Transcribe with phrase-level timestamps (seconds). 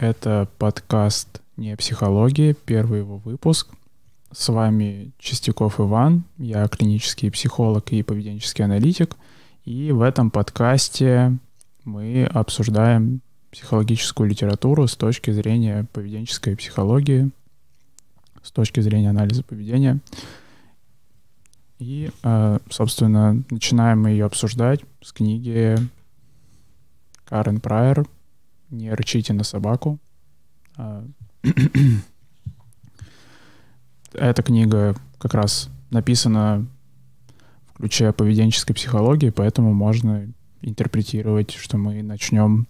[0.00, 3.66] Это подкаст «Не психология», первый его выпуск.
[4.30, 9.16] С вами Чистяков Иван, я клинический психолог и поведенческий аналитик.
[9.64, 11.36] И в этом подкасте
[11.84, 17.32] мы обсуждаем психологическую литературу с точки зрения поведенческой психологии,
[18.44, 19.98] с точки зрения анализа поведения.
[21.80, 25.76] И, э, собственно, начинаем мы ее обсуждать с книги
[27.24, 28.06] Карен Прайер
[28.70, 29.98] «Не рычите на собаку».
[30.76, 31.04] А,
[34.12, 36.66] эта книга как раз написана
[37.66, 42.66] в ключе поведенческой психологии, поэтому можно интерпретировать, что мы начнем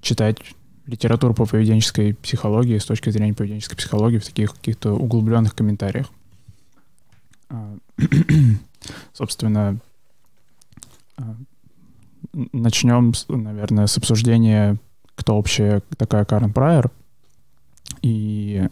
[0.00, 0.38] читать
[0.86, 6.10] литературу по поведенческой психологии с точки зрения поведенческой психологии в таких каких-то углубленных комментариях.
[7.48, 7.76] А,
[9.12, 9.78] собственно,
[11.16, 11.36] а,
[12.32, 14.78] начнем, наверное, с обсуждения,
[15.14, 16.90] кто вообще такая Карен Прайер.
[18.02, 18.68] И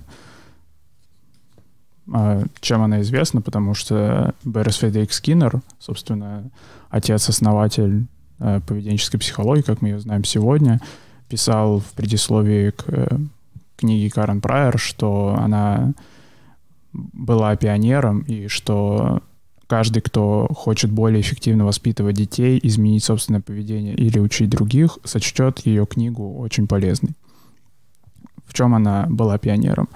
[2.12, 6.50] а, чем она известна, потому что Беррис Федерик Скиннер, собственно,
[6.88, 8.06] отец-основатель
[8.38, 10.80] а, поведенческой психологии, как мы ее знаем сегодня,
[11.28, 13.06] писал в предисловии к э,
[13.76, 15.92] книге Карен Прайер, что она
[16.92, 19.22] была пионером и что
[19.70, 25.86] каждый, кто хочет более эффективно воспитывать детей, изменить собственное поведение или учить других, сочтет ее
[25.86, 27.12] книгу очень полезной.
[28.44, 29.88] В чем она была пионером?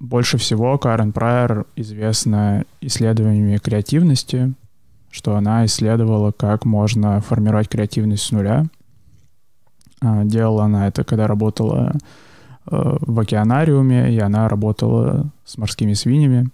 [0.00, 4.54] Больше всего Карен Прайер известна исследованиями креативности,
[5.10, 8.64] что она исследовала, как можно формировать креативность с нуля.
[10.00, 11.98] А, делала она это, когда работала э,
[12.70, 16.48] в океанариуме, и она работала с морскими свиньями.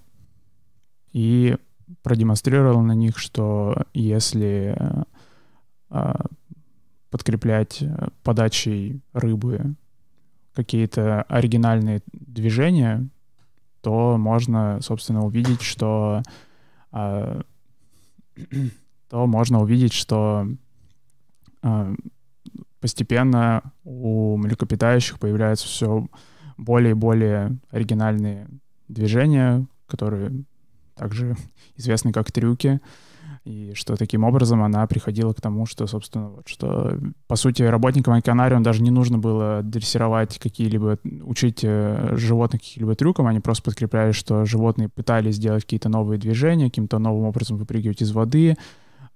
[1.13, 1.57] И
[2.05, 4.77] продемонстрировал на них, что если
[5.89, 6.27] а,
[7.11, 7.83] подкреплять
[8.23, 9.75] подачей рыбы
[10.53, 13.09] какие-то оригинальные движения,
[13.81, 16.23] то можно, собственно, увидеть, что
[16.93, 17.41] а,
[19.09, 20.47] то можно увидеть, что
[21.63, 21.95] а,
[22.81, 26.07] постепенно у млекопитающих появляются все
[26.59, 28.47] более и более оригинальные
[28.89, 30.45] движения, которые
[30.95, 31.37] также
[31.77, 32.81] известны как трюки,
[33.45, 38.15] и что таким образом она приходила к тому, что, собственно, вот, что, по сути, работникам
[38.15, 44.13] океанариума даже не нужно было дрессировать какие-либо, учить э, животных каким-либо трюкам, они просто подкрепляли,
[44.13, 48.57] что животные пытались сделать какие-то новые движения, каким-то новым образом выпрыгивать из воды,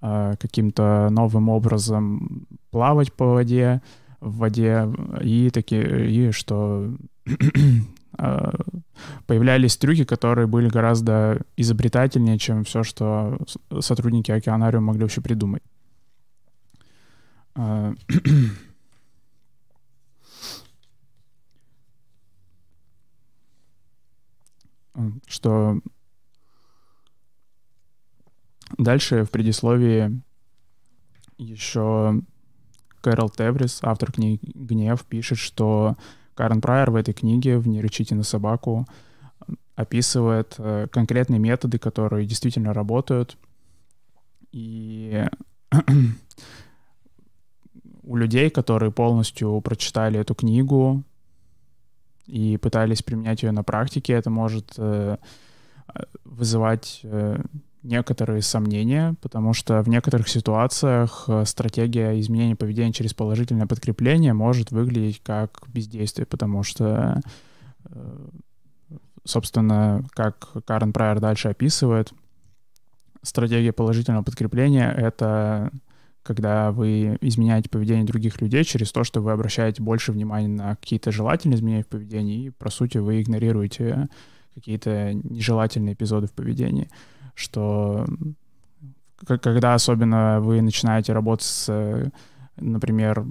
[0.03, 3.81] э, каким-то новым образом плавать по воде,
[4.21, 4.91] в воде,
[5.23, 6.93] и такие, и что
[9.27, 13.39] появлялись трюки, которые были гораздо изобретательнее, чем все, что
[13.81, 15.63] сотрудники океанариума могли вообще придумать.
[17.55, 17.95] Э,
[25.27, 25.81] что
[28.79, 30.21] дальше в предисловии
[31.37, 32.21] еще
[33.01, 35.97] Кэрол Теврис, автор книги «Гнев», пишет, что
[36.39, 37.83] Карен Прайер в этой книге в «Не
[38.15, 38.87] на собаку»
[39.75, 43.37] описывает э, конкретные методы, которые действительно работают.
[44.53, 45.27] И
[48.05, 51.03] у людей, которые полностью прочитали эту книгу
[52.27, 55.17] и пытались применять ее на практике, это может э,
[56.25, 57.43] вызывать э,
[57.83, 64.71] некоторые сомнения, потому что в некоторых ситуациях э, стратегия изменения поведения через положительное подкрепление может
[64.71, 67.21] выглядеть как бездействие, потому что,
[67.85, 68.29] э,
[69.25, 72.13] собственно, как Карен Прайер дальше описывает,
[73.23, 75.71] стратегия положительного подкрепления— это
[76.29, 81.11] когда вы изменяете поведение других людей через то, что вы обращаете больше внимания на какие-то
[81.11, 84.09] желательные изменения в поведении, и, по сути, вы игнорируете
[84.59, 86.89] какие-то нежелательные эпизоды в поведении
[87.39, 88.05] что
[89.25, 92.11] когда особенно вы начинаете работать с,
[92.57, 93.25] например,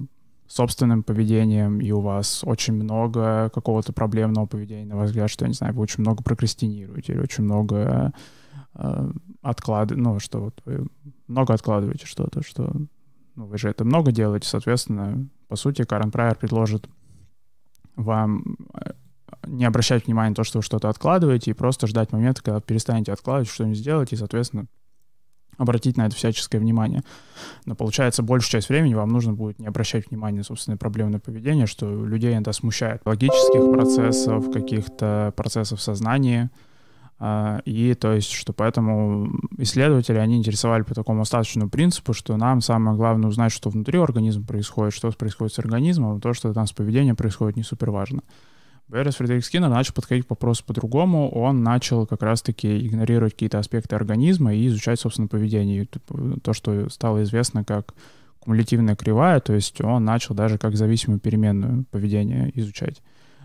[0.46, 5.48] собственным поведением, и у вас очень много какого-то проблемного поведения, на ваш взгляд, что, я
[5.48, 8.12] не знаю, вы очень много прокрастинируете или очень много
[8.74, 9.10] э,
[9.42, 10.86] откладываете, ну, что вот вы
[11.26, 12.72] много откладываете что-то, что
[13.34, 16.88] ну, вы же это много делаете, соответственно, по сути, Карен Прайер предложит
[17.94, 18.92] вам э,
[19.46, 23.12] не обращать внимания на то, что вы что-то откладываете, и просто ждать момента, когда перестанете
[23.12, 24.66] откладывать, что-нибудь сделать, и, соответственно,
[25.56, 27.02] обратить на это всяческое внимание.
[27.66, 31.66] Но получается, большую часть времени вам нужно будет не обращать внимания на собственное проблемное поведение,
[31.66, 33.02] что людей это смущает.
[33.04, 36.50] Логических процессов, каких-то процессов сознания,
[37.20, 42.60] А, и то есть, что поэтому исследователи, они интересовали по такому остаточному принципу, что нам
[42.60, 46.72] самое главное узнать, что внутри организма происходит, что происходит с организмом, то, что там с
[46.72, 48.22] поведением происходит, не супер важно.
[48.88, 51.30] Беррис Фредерик Скиннер начал подходить к вопросу по-другому.
[51.30, 55.82] Он начал как раз-таки игнорировать какие-то аспекты организма и изучать, собственно, поведение.
[55.82, 57.94] И то, что стало известно как
[58.40, 63.02] кумулятивная кривая, то есть он начал даже как зависимую переменную поведение изучать.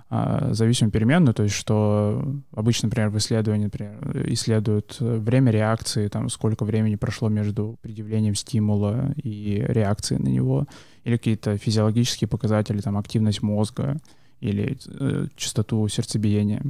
[0.09, 2.23] А, зависимую переменную, то есть что
[2.55, 3.97] обычно, например, в исследовании например,
[4.31, 10.67] исследуют время реакции, там, сколько времени прошло между предъявлением стимула и реакцией на него,
[11.03, 13.97] или какие-то физиологические показатели, там, активность мозга,
[14.43, 16.61] или э, частоту сердцебиения.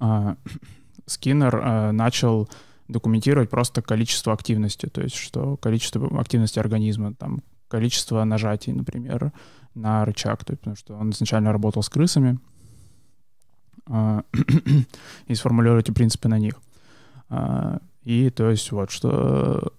[0.00, 0.36] А,
[1.06, 2.48] Скиннер э, начал
[2.88, 9.32] документировать просто количество активности, то есть что количество активности организма, там количество нажатий, например,
[9.74, 12.38] на рычаг, то есть, потому что он изначально работал с крысами,
[13.88, 14.22] э,
[15.26, 16.54] и сформулировал эти принципы на них.
[17.28, 19.72] Э, и то есть вот что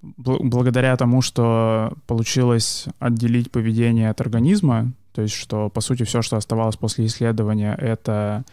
[0.00, 6.36] благодаря тому, что получилось отделить поведение от организма, то есть, что, по сути, все, что
[6.36, 8.44] оставалось после исследования, это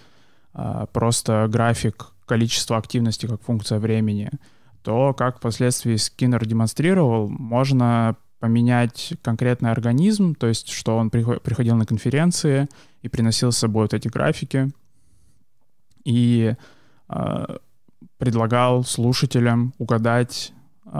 [0.53, 4.31] а, просто график количества активности как функция времени,
[4.83, 11.85] то, как впоследствии Скиннер демонстрировал, можно поменять конкретный организм, то есть, что он приходил на
[11.85, 12.67] конференции
[13.01, 14.69] и приносил с собой вот эти графики.
[16.03, 16.55] И
[17.09, 17.57] э,
[18.17, 20.53] предлагал слушателям угадать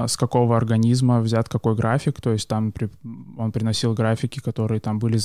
[0.08, 2.90] с какого организма взят какой график, то есть там при,
[3.38, 5.20] он приносил графики, которые там были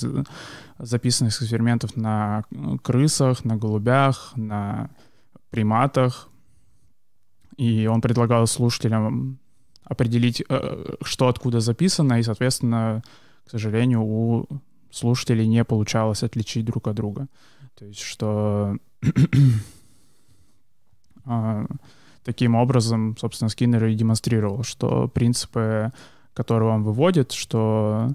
[0.78, 2.44] записаны с экспериментов на
[2.82, 4.90] крысах, на голубях, на
[5.50, 6.28] приматах,
[7.56, 9.38] и он предлагал слушателям
[9.84, 13.02] определить, э, что откуда записано, и, соответственно,
[13.46, 14.46] к сожалению, у
[14.90, 17.26] слушателей не получалось отличить друг от друга.
[17.75, 18.76] То есть, что
[21.25, 21.67] а,
[22.31, 25.93] таким образом, собственно, Скиннер и демонстрировал, что принципы,
[26.32, 28.15] которые он выводит, что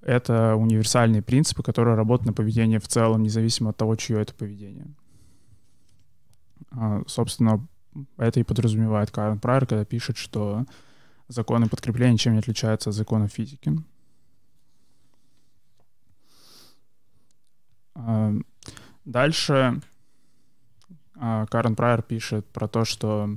[0.00, 4.86] это универсальные принципы, которые работают на поведение в целом, независимо от того, чье это поведение.
[6.70, 7.66] А, собственно,
[8.16, 10.64] это и подразумевает Карен Прайер, когда пишет, что
[11.28, 13.72] законы подкрепления ничем не отличаются от законов физики.
[17.94, 18.32] А,
[19.04, 19.82] дальше
[21.22, 23.36] а, Карен Прайер пишет про то, что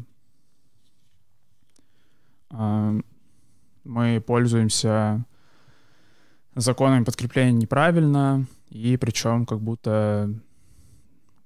[2.54, 5.26] мы пользуемся
[6.56, 10.34] законами подкрепления неправильно, и причем как будто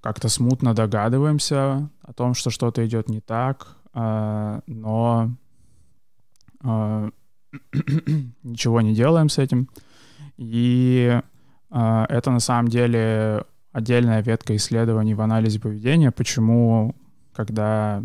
[0.01, 5.31] как-то смутно догадываемся о том, что что-то идет не так, а, но
[8.43, 9.69] ничего не делаем с этим.
[10.37, 11.19] И
[11.69, 16.95] это на самом деле отдельная ветка исследований в анализе поведения, почему,
[17.33, 18.03] когда,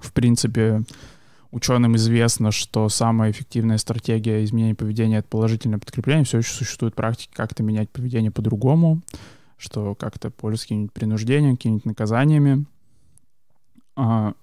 [0.00, 0.82] в принципе,
[1.50, 7.34] ученым известно, что самая эффективная стратегия изменения поведения— это положительное подкрепление, все еще существует практика
[7.34, 9.02] как-то менять поведение по-другому,
[9.56, 12.66] что как-то пользоваться каким-нибудь принуждением, какими-нибудь наказаниями.
[13.96, 14.34] А,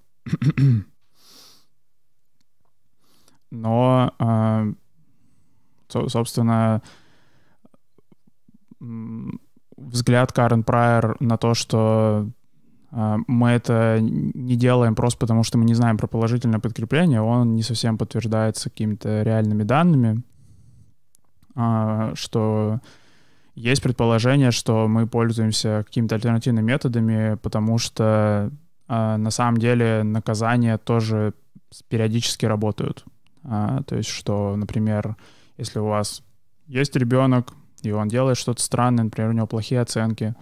[3.52, 4.68] но, а,
[5.90, 6.82] собственно,
[9.78, 12.30] взгляд Карен Прайер на то, что
[12.92, 17.64] мы это не делаем просто потому, что мы не знаем про положительное подкрепление, он не
[17.64, 20.24] совсем подтверждается какими-то реальными данными,
[21.56, 22.80] э, что
[23.56, 28.52] есть предположение, что мы пользуемся какими-то альтернативными методами, потому что
[28.88, 31.34] э, на самом деле наказания тоже
[31.90, 33.04] периодически работают.
[33.44, 35.16] А, то есть, что, например,
[35.58, 36.22] если у вас
[36.68, 40.36] есть ребенок, и он делает что-то странное, например, у него плохие оценки,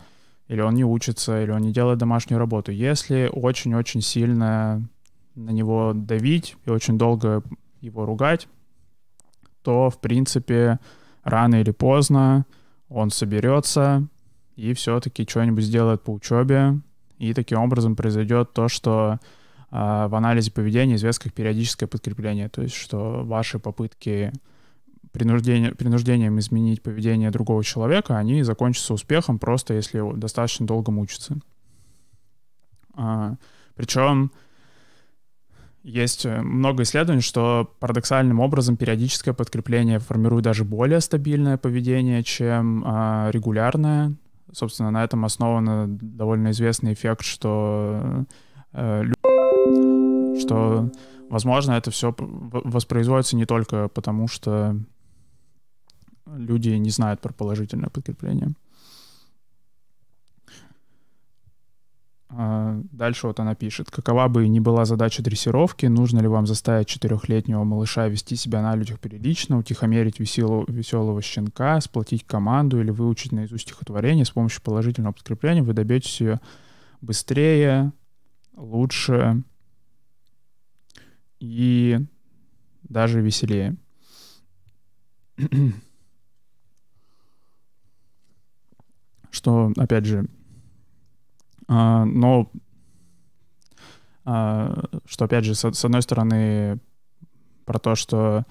[0.48, 2.72] или он не учится, или он не делает домашнюю работу.
[2.72, 4.88] Если очень-очень сильно
[5.36, 7.44] на него давить и очень долго
[7.82, 8.48] его ругать,
[9.64, 10.80] то, в принципе,
[11.24, 12.46] рано или поздно
[12.90, 14.08] он соберется
[14.56, 16.80] и все-таки что-нибудь сделает по учебе,
[17.18, 19.20] и таким образом произойдет то, что
[19.72, 24.32] э, в анализе поведения известно как периодическое подкрепление, то есть что ваши попытки
[25.15, 31.38] принуждение, принуждением изменить поведение другого человека, они закончатся успехом просто если достаточно долго мучиться.
[32.93, 33.36] А,
[33.75, 34.31] причем
[35.84, 42.84] есть э, много исследований, что парадоксальным образом периодическое подкрепление формирует даже более стабильное поведение, чем
[42.86, 44.15] а, регулярное.
[44.51, 48.25] Собственно, на этом основан довольно известный эффект, что,
[48.74, 49.03] э,
[50.41, 50.91] что
[51.29, 54.75] возможно, это все воспроизводится не только потому, что
[56.25, 58.53] люди не знают про положительное подкрепление.
[62.91, 63.89] дальше вот она пишет.
[63.91, 68.75] Какова бы ни была задача дрессировки, нужно ли вам заставить четырехлетнего малыша вести себя на
[68.75, 75.13] людях прилично, утихомерить веселого, веселого щенка, сплотить команду или выучить наизусть стихотворение с помощью положительного
[75.13, 76.41] подкрепления, вы добьетесь ее
[77.01, 77.94] быстрее,
[78.55, 79.44] лучше
[81.39, 82.00] и
[82.84, 83.77] даже веселее.
[89.36, 90.27] Что, опять же,
[91.68, 92.50] а, но
[94.24, 96.80] а, что, опять же, с, с одной стороны,
[97.65, 98.46] про то, что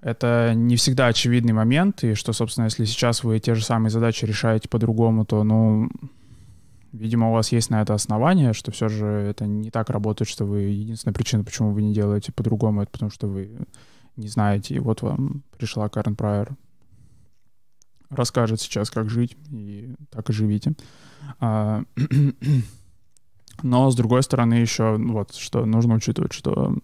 [0.00, 4.24] это не всегда очевидный момент, и что, собственно, если сейчас вы те же самые задачи
[4.24, 5.88] решаете по-другому, то, ну,
[6.90, 10.46] видимо, у вас есть на это основание, что все же это не так работает, что
[10.46, 10.62] вы...
[10.62, 13.56] Единственная причина, почему вы не делаете по-другому, это потому что вы
[14.16, 16.56] не знаете, и вот вам пришла Карен Прайер
[18.14, 20.74] расскажет сейчас, как жить, и так и живите.
[21.40, 21.82] А,
[23.62, 26.76] но, с другой стороны, еще вот, что нужно учитывать, что,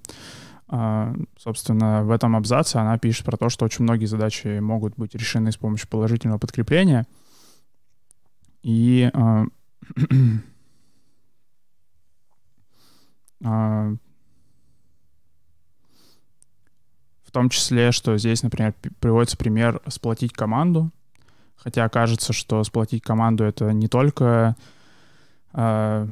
[0.68, 5.14] а, собственно, в этом абзаце она пишет про то, что очень многие задачи могут быть
[5.14, 7.06] решены с помощью положительного подкрепления.
[8.62, 9.44] И а,
[17.28, 20.90] в том числе, что здесь, например, приводится пример сплотить команду,
[21.58, 24.56] Хотя кажется, что сплотить команду это не только
[25.52, 26.08] э,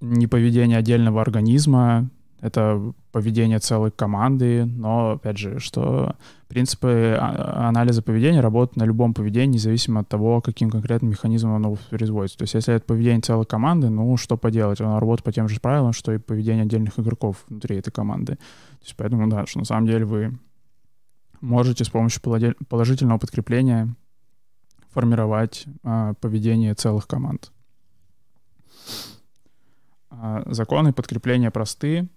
[0.00, 2.10] не поведение отдельного организма,
[2.40, 6.16] это поведение целой команды, но, опять же, что
[6.48, 11.70] принципы а, анализа поведения работают на любом поведении, независимо от того, каким конкретным механизмом оно
[11.72, 12.36] воспроизводится.
[12.36, 15.58] То есть если это поведение целой команды, ну, что поделать, оно работает по тем же
[15.60, 18.34] правилам, что и поведение отдельных игроков внутри этой команды.
[18.34, 20.38] То есть поэтому, да, что на самом деле вы
[21.40, 22.22] можете с помощью
[22.68, 23.94] положительного подкрепления
[24.90, 27.52] формировать а, поведение целых команд.
[30.10, 32.08] А, законы подкрепления просты.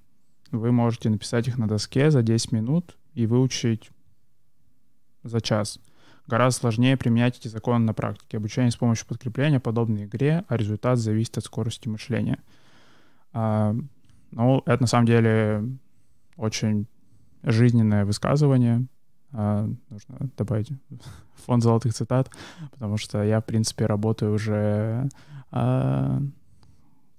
[0.52, 3.92] Вы можете написать их на доске за 10 минут и выучить
[5.24, 5.80] за час.
[6.28, 8.38] Гораздо сложнее применять эти законы на практике.
[8.38, 12.40] Обучение с помощью подкрепления подобно игре, а результат зависит от скорости мышления.
[13.34, 13.76] А,
[14.32, 15.64] ну, это на самом деле
[16.38, 16.88] очень
[17.44, 18.86] жизненное высказывание,
[19.32, 20.72] нужно добавить
[21.46, 22.30] фонд золотых цитат,
[22.72, 25.10] потому что я, в принципе, работаю уже,
[25.52, 26.22] а,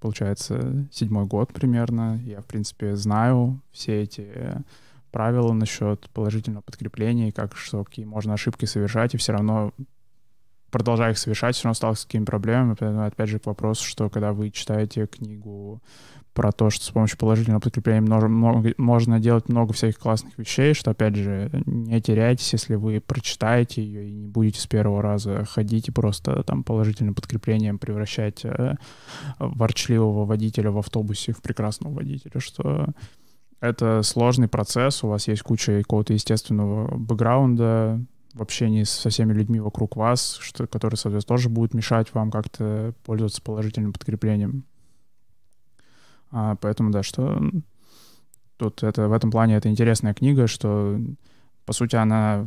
[0.01, 2.21] получается, седьмой год примерно.
[2.25, 4.29] Я, в принципе, знаю все эти
[5.11, 9.73] правила насчет положительного подкрепления, как что какие можно ошибки совершать, и все равно
[10.71, 12.77] продолжая их совершать, все равно сталкиваюсь с какими проблемами.
[12.79, 15.83] Поэтому, опять же, к вопросу, что когда вы читаете книгу
[16.33, 20.93] про то, что с помощью положительного подкрепления много, можно делать много всяких классных вещей, что,
[20.93, 25.89] опять же, не теряйтесь, если вы прочитаете ее и не будете с первого раза ходить
[25.89, 28.77] и просто там положительным подкреплением превращать э,
[29.39, 32.87] ворчливого водителя в автобусе в прекрасного водителя, что
[33.61, 38.01] это сложный процесс, у вас есть куча какого-то естественного бэкграунда,
[38.35, 42.95] в общении со всеми людьми вокруг вас, что, которые, соответственно, тоже будут мешать вам как-то
[43.05, 44.65] пользоваться положительным подкреплением.
[46.31, 47.41] А, поэтому, да, что
[48.57, 51.01] тут это, в этом плане это интересная книга, что,
[51.65, 52.47] по сути, она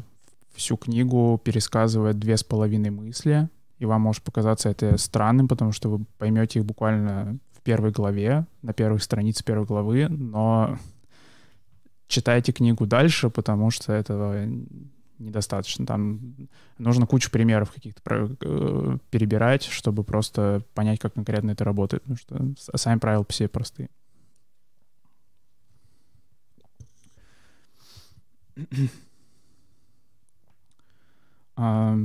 [0.54, 3.50] всю книгу пересказывает две с половиной мысли,
[3.80, 8.46] и вам может показаться это странным, потому что вы поймете их буквально в первой главе,
[8.62, 10.78] на первых страницах первой главы, но
[12.08, 14.46] читайте книгу дальше, потому что этого
[15.24, 15.86] недостаточно.
[15.86, 16.36] Там
[16.78, 18.02] нужно кучу примеров каких-то
[18.42, 22.04] э, перебирать, чтобы просто понять, как конкретно это работает.
[22.04, 23.90] Потому что сами правила все простые.
[31.56, 31.96] А,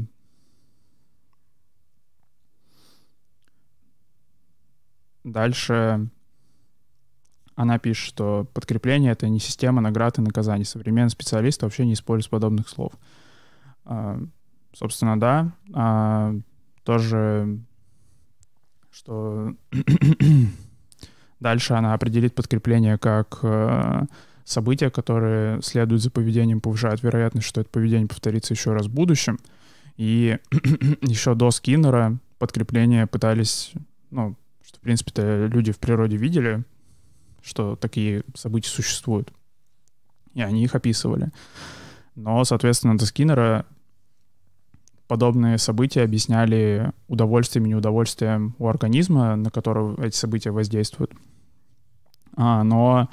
[5.24, 6.10] дальше
[7.58, 10.64] она пишет, что подкрепление— это не система наград и наказаний.
[10.64, 12.92] Современные специалисты вообще не используют подобных слов.
[13.84, 14.22] А,
[14.72, 15.52] собственно, да.
[15.74, 16.36] А,
[16.84, 17.58] тоже,
[18.92, 19.54] что
[21.40, 24.04] дальше она определит подкрепление как э,
[24.44, 29.36] события, которые следуют за поведением, повышают вероятность, что это поведение повторится еще раз в будущем.
[29.96, 30.38] И
[31.02, 33.72] еще до Скиннера подкрепление пытались,
[34.12, 36.62] ну, что, в принципе-то люди в природе видели,
[37.42, 39.32] что такие события существуют.
[40.34, 41.30] И они их описывали.
[42.14, 43.66] Но, соответственно, до Скиннера
[45.06, 51.12] подобные события объясняли удовольствием и неудовольствием у организма, на которого эти события воздействуют.
[52.36, 53.08] А, но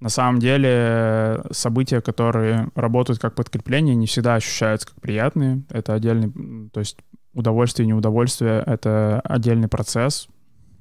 [0.00, 5.62] на самом деле события, которые работают как подкрепление, не всегда ощущаются как приятные.
[5.70, 6.98] Это отдельный, то есть
[7.34, 10.28] удовольствие и неудовольствие— это отдельный процесс.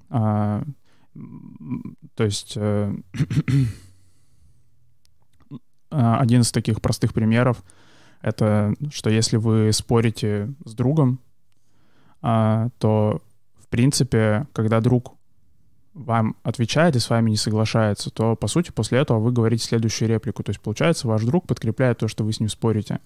[0.09, 0.63] А,
[2.15, 2.93] то есть э,
[5.91, 7.63] а, один из таких простых примеров—
[8.21, 11.19] это что если вы спорите с другом,
[12.21, 13.21] а, то,
[13.59, 15.17] в принципе, когда друг
[15.93, 20.09] вам отвечает и с вами не соглашается, то, по сути, после этого вы говорите следующую
[20.09, 20.41] реплику.
[20.41, 22.99] То есть, получается, ваш друг подкрепляет то, что вы с ним спорите.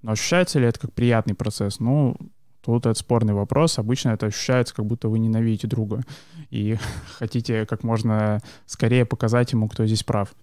[0.00, 1.78] Но ощущается ли это как приятный процесс?
[1.78, 2.16] Ну,
[2.64, 3.78] тут это спорный вопрос.
[3.78, 6.02] Обычно это ощущается, как будто вы ненавидите друга
[6.50, 6.76] и
[7.18, 10.34] хотите как можно скорее показать ему, кто здесь прав.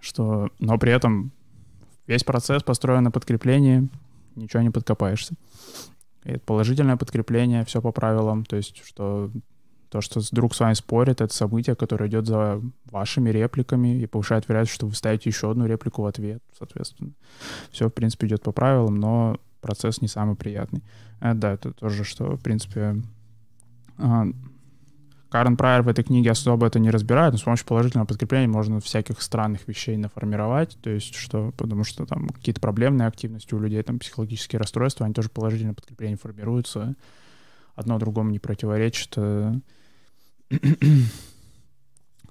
[0.00, 1.32] Что, но при этом
[2.06, 3.88] весь процесс построен на подкреплении,
[4.36, 5.34] ничего не подкопаешься.
[6.24, 8.44] Это положительное подкрепление, все по правилам.
[8.44, 9.30] То есть, что
[9.88, 14.48] то, что друг с вами спорит, это событие, которое идет за вашими репликами и повышает
[14.48, 17.12] вероятность, что вы ставите еще одну реплику в ответ, соответственно.
[17.70, 20.82] Все, в принципе, идет по правилам, но процесс не самый приятный.
[21.20, 23.02] Это, да, это тоже, что, в принципе,
[23.96, 24.26] а,
[25.30, 28.80] Карен Прайер в этой книге особо это не разбирает, но с помощью положительного подкрепления можно
[28.80, 33.82] всяких странных вещей наформировать, то есть что, потому что там какие-то проблемные активности у людей,
[33.82, 36.94] там психологические расстройства, они тоже положительное подкрепление формируются,
[37.74, 39.16] одно другому не противоречит.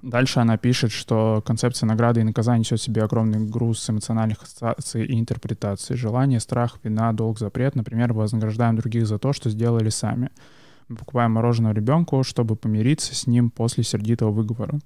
[0.03, 5.05] Дальше она пишет, что концепция награды и наказания несет в себе огромный груз эмоциональных ассоциаций
[5.05, 5.97] и интерпретаций.
[5.97, 7.75] Желание, страх, вина, долг, запрет.
[7.75, 10.29] Например, вознаграждаем других за то, что сделали сами.
[10.87, 14.79] Мы покупаем мороженое ребенку, чтобы помириться с ним после сердитого выговора.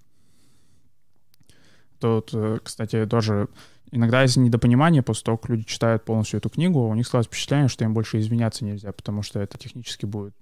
[1.99, 3.49] Тут, э, кстати, тоже
[3.91, 7.67] иногда из недопонимания, после того, как люди читают полностью эту книгу, у них складывается впечатление,
[7.67, 10.33] что им больше извиняться нельзя, потому что это технически будет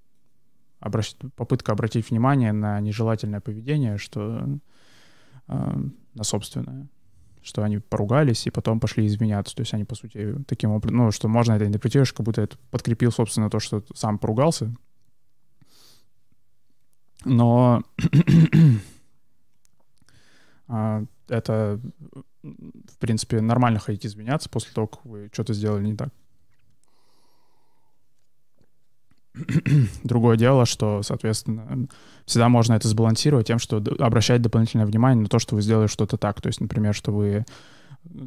[0.79, 1.15] обращ...
[1.35, 4.47] попытка обратить внимание на нежелательное поведение, что
[5.47, 5.77] э,
[6.13, 6.87] на собственное,
[7.41, 9.55] что они поругались и потом пошли извиняться.
[9.55, 12.57] То есть они, по сути, таким образом, ну, что можно это интерпретировать, как будто это
[12.71, 14.73] подкрепил, собственно, то, что сам поругался,
[17.25, 17.83] но
[20.67, 21.79] а, это,
[22.43, 26.09] в принципе, нормально ходить извиняться после того, как вы что-то сделали не так.
[30.03, 31.87] Другое дело, что, соответственно,
[32.25, 36.17] всегда можно это сбалансировать тем, что обращать дополнительное внимание на то, что вы сделали что-то
[36.17, 36.41] так.
[36.41, 37.45] То есть, например, что вы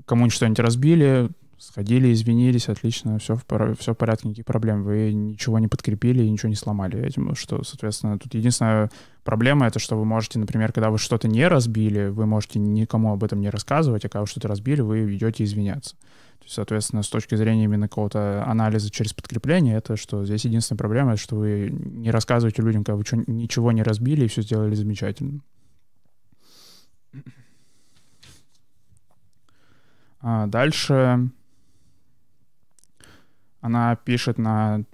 [0.07, 1.31] кому-нибудь что-нибудь разбили,
[1.63, 4.83] Сходили, извинились, отлично, все в, все в порядке, никаких проблем.
[4.83, 8.91] Вы ничего не подкрепили и ничего не сломали этим, что, соответственно, тут единственная
[9.23, 13.23] проблема— это что вы можете, например, когда вы что-то не разбили, вы можете никому об
[13.23, 15.95] этом не рассказывать, а когда вы что-то разбили, вы идете извиняться.
[16.47, 21.37] Соответственно, с точки зрения именно какого-то анализа через подкрепление, это что здесь единственная проблема, что
[21.37, 25.41] вы не рассказываете людям, когда вы ничего не разбили и все сделали замечательно.
[30.21, 31.31] А дальше
[33.61, 34.85] она пишет на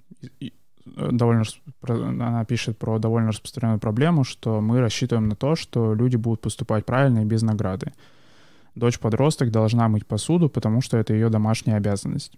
[0.95, 1.43] довольно
[1.81, 6.85] она пишет про довольно распространенную проблему, что мы рассчитываем на то, что люди будут поступать
[6.85, 7.93] правильно и без награды.
[8.75, 12.37] Дочь подросток должна мыть посуду, потому что это ее домашняя обязанность.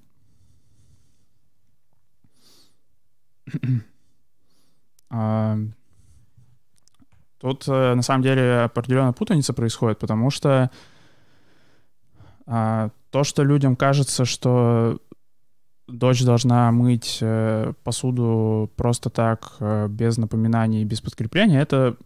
[5.10, 5.58] а,
[7.40, 10.72] тут э, на самом деле определенная путаница происходит, потому что
[12.46, 15.00] а, то, что людям кажется, что
[15.88, 21.98] дочь должна мыть э, посуду просто так, э, без напоминаний, без подкрепления, это,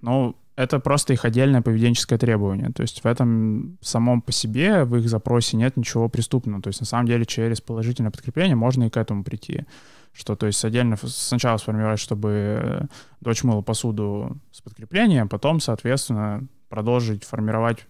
[0.00, 2.70] ну, это просто их отдельное поведенческое требование.
[2.70, 6.60] То есть в этом самом по себе, в их запросе нет ничего преступного.
[6.60, 9.64] То есть на самом деле через положительное подкрепление можно и к этому прийти.
[10.12, 12.82] Что, то есть отдельно сначала сформировать, чтобы э,
[13.20, 17.86] дочь мыла посуду с подкреплением, потом, соответственно, продолжить формировать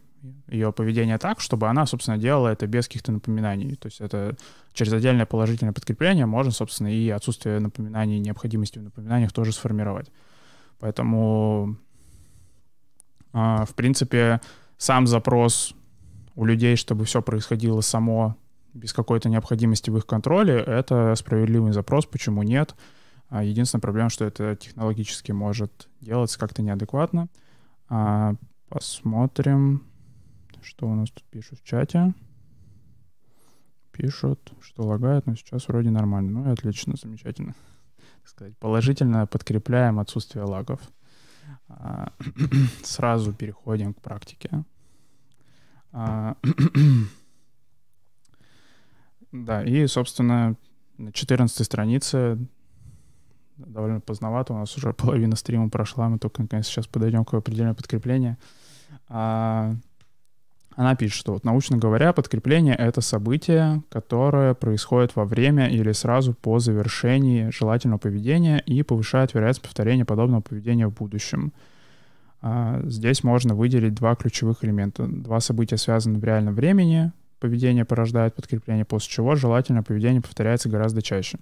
[0.46, 3.74] ее поведение так, чтобы она, собственно, делала это без каких-то напоминаний.
[3.74, 4.36] То есть это
[4.74, 10.12] через отдельное положительное подкрепление можно, собственно, и отсутствие напоминаний, необходимости в напоминаниях тоже сформировать.
[10.78, 11.76] Поэтому,
[13.32, 14.40] в принципе,
[14.76, 15.74] сам запрос
[16.34, 18.36] у людей, чтобы все происходило само,
[18.74, 22.74] без какой-то необходимости в их контроле, это справедливый запрос, почему нет.
[23.28, 27.28] А, единственная проблема, что это технологически может делаться как-то неадекватно.
[27.88, 28.34] А,
[28.68, 29.86] посмотрим.
[30.62, 32.14] Что у нас тут пишут в чате?
[33.92, 36.40] Пишут, что лагает, но сейчас вроде нормально.
[36.40, 37.54] Ну и отлично, замечательно.
[37.96, 40.80] Так сказать, положительно подкрепляем отсутствие лагов.
[41.68, 42.12] А,
[42.82, 44.64] сразу переходим к практике.
[45.92, 46.36] А,
[49.32, 50.56] да, и, собственно,
[50.98, 52.38] на 14 странице
[53.56, 57.74] довольно поздновато, у нас уже половина стрима прошла, мы только наконец сейчас подойдем к определению
[57.74, 58.38] подкрепления.
[60.76, 66.32] Она пишет, что вот, научно говоря, подкрепление— это событие, которое происходит во время или сразу
[66.32, 71.52] по завершении желательного поведения и повышает вероятность повторения подобного поведения в будущем.
[72.40, 75.06] А, здесь можно выделить два ключевых элемента.
[75.06, 81.02] Два события связаны в реальном времени, поведение порождает подкрепление, после чего желательное поведение повторяется гораздо
[81.02, 81.38] чаще.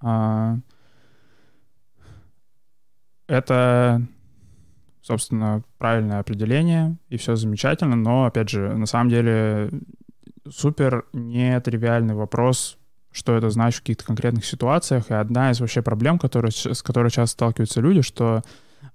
[0.00, 0.58] А,
[3.26, 4.02] это,
[5.06, 9.70] собственно, правильное определение, и все замечательно, но, опять же, на самом деле
[10.50, 12.76] супер нетривиальный вопрос,
[13.12, 17.10] что это значит в каких-то конкретных ситуациях, и одна из вообще проблем, которые, с которой
[17.10, 18.42] часто сталкиваются люди, что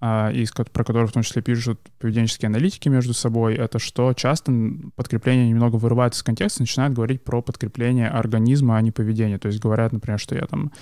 [0.01, 4.51] а, и про которые в том числе пишут поведенческие аналитики между собой, это что часто
[4.95, 9.37] подкрепление немного вырывается из контекста, начинают говорить про подкрепление организма, а не поведение.
[9.37, 10.73] То есть говорят, например, что я там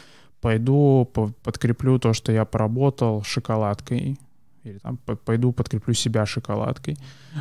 [0.42, 1.06] пойду
[1.44, 4.18] подкреплю то, что я поработал шоколадкой,
[4.64, 6.98] или там пойду подкреплю себя шоколадкой,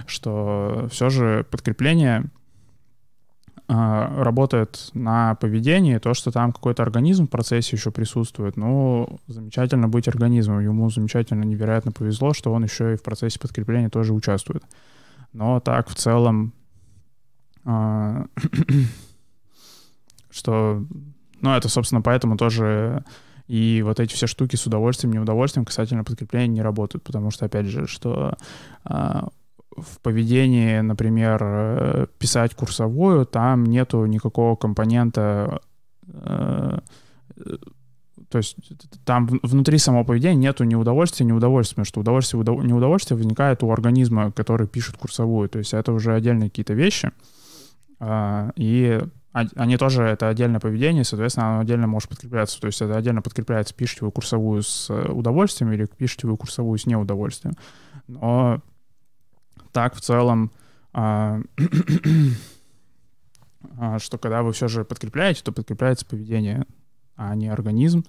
[0.07, 2.31] что все же подкрепление
[3.71, 9.89] а, работает на поведении, то, что там какой-то организм в процессе еще присутствует, ну, замечательно
[9.89, 10.61] быть организмом.
[10.61, 14.65] Ему замечательно, невероятно повезло, что он еще и в процессе подкрепления тоже участвует.
[15.35, 16.55] Но так в целом,
[17.67, 18.25] а,
[20.31, 20.83] что,
[21.43, 23.05] ну, это, собственно, поэтому тоже
[23.49, 27.67] и вот эти все штуки с удовольствием, неудовольствием касательно подкрепления не работают, потому что, опять
[27.67, 28.35] же, что
[28.85, 29.29] а,
[29.77, 35.61] в поведении, например, э, писать курсовую, там нету никакого компонента,
[36.07, 36.79] э,
[38.29, 38.57] то есть
[39.05, 43.71] там внутри самого поведения нету ни удовольствия, ни удовольствия, потому что удовольствие, неудовольствие возникает у
[43.71, 47.13] организма, который пишет курсовую, то есть это уже отдельные какие-то вещи,
[48.01, 49.01] а, и
[49.33, 52.61] они тоже, это отдельное поведение, соответственно, оно отдельно может подкрепляться.
[52.61, 56.87] То есть это отдельно подкрепляется, пишете вы курсовую с удовольствием или пишете вы курсовую с
[56.87, 57.55] неудовольствием.
[58.07, 58.63] Но
[59.73, 60.51] так в целом,
[60.93, 61.41] а,
[63.79, 66.65] а, что когда вы все же подкрепляете, то подкрепляется поведение,
[67.17, 68.05] а не организм.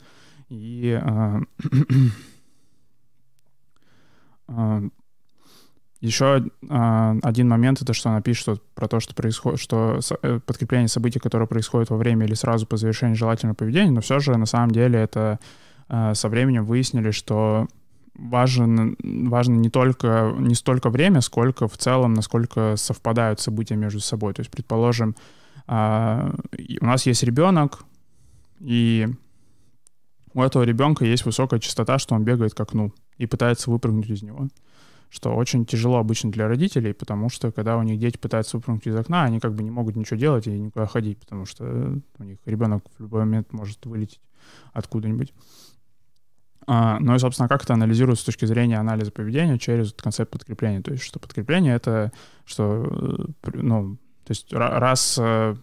[0.48, 1.00] И
[6.02, 6.46] а, еще
[7.22, 11.20] один момент это что она пишет что, про то, что происходит, что э, подкрепление событий,
[11.20, 14.72] которое происходит во время или сразу по завершении желательного поведения, но все же на самом
[14.72, 15.40] деле это
[16.14, 17.68] со временем выяснили, что
[18.20, 24.34] важен, важно не только, не столько время, сколько в целом, насколько совпадают события между собой.
[24.34, 25.16] То есть, предположим,
[25.68, 26.34] а,
[26.82, 27.84] у нас есть ребенок,
[28.60, 29.08] и
[30.34, 34.22] у этого ребенка есть высокая частота, что он бегает к окну и пытается выпрыгнуть из
[34.22, 34.48] него.
[35.10, 38.96] Что очень тяжело обычно для родителей, потому что когда у них дети пытаются выпрыгнуть из
[38.96, 42.38] окна, они как бы не могут ничего делать и никуда ходить, потому что у них
[42.46, 44.22] ребенок в любой момент может вылететь
[44.72, 45.34] откуда-нибудь.
[46.68, 50.84] А, ну и, собственно, как это анализируется с точки зрения анализа поведения через концепт подкрепления.
[50.84, 52.12] То есть, что подкрепление— это,
[52.46, 55.56] что, э, ну, то есть раз э,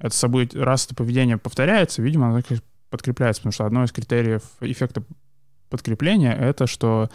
[0.00, 2.42] это событие, раз это поведение повторяется, видимо, оно
[2.90, 5.04] подкрепляется, потому что одно из критериев эффекта
[5.70, 7.08] подкрепления— это что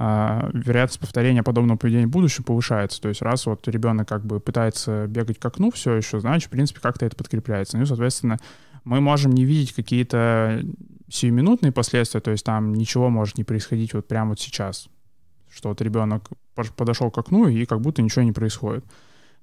[0.00, 3.00] вероятность повторения подобного поведения в будущем повышается.
[3.02, 6.50] То есть раз вот ребенок как бы пытается бегать к окну все еще, значит, в
[6.50, 7.76] принципе, как-то это подкрепляется.
[7.76, 8.38] Ну и, соответственно,
[8.84, 10.62] мы можем не видеть какие-то
[11.08, 14.88] сиюминутные последствия, то есть там ничего может не происходить вот прямо вот сейчас,
[15.50, 16.30] что вот ребенок
[16.76, 18.84] подошел к окну и как будто ничего не происходит.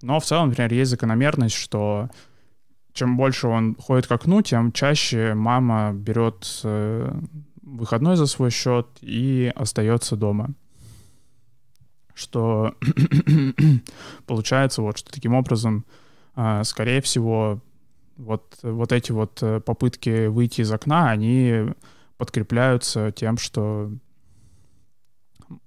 [0.02, 2.10] Но в целом, например, есть закономерность, что
[2.94, 7.12] чем больше он ходит к окну, тем чаще мама берет э,
[7.76, 10.50] выходной за свой счет и остается дома.
[12.14, 12.74] Что
[14.26, 15.86] получается вот, что таким образом,
[16.36, 17.62] э, скорее всего,
[18.16, 21.74] вот, вот эти вот э, попытки выйти из окна, они
[22.18, 23.92] подкрепляются тем, что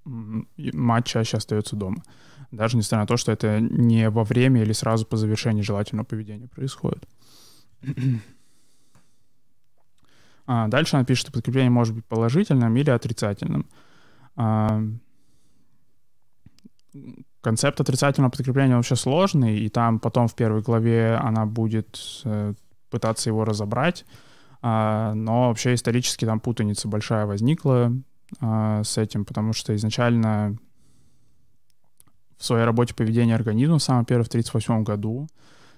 [0.05, 2.03] мать чаще остается дома.
[2.51, 6.49] Даже несмотря на то, что это не во время или сразу по завершении желательного поведения
[6.49, 7.05] происходит.
[10.53, 13.67] А дальше она пишет, что подкрепление может быть положительным или отрицательным.
[14.35, 14.83] А,
[17.41, 22.55] Концепт отрицательного подкрепления вообще сложный, и там потом в первой главе она будет э,
[22.91, 24.05] пытаться его разобрать.
[24.61, 27.93] А, но вообще исторически там путаница большая возникла
[28.41, 30.57] а, с этим, потому что изначально
[32.39, 35.29] в своей работе поведения организма, самое первое, в 1938 году,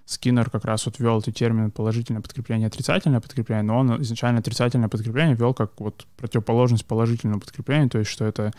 [0.04, 4.88] Скиннер как раз вот ввел эти термины положительное подкрепление, отрицательное подкрепление, но он изначально отрицательное
[4.88, 8.52] подкрепление ввел как вот противоположность положительного подкрепления, то есть что это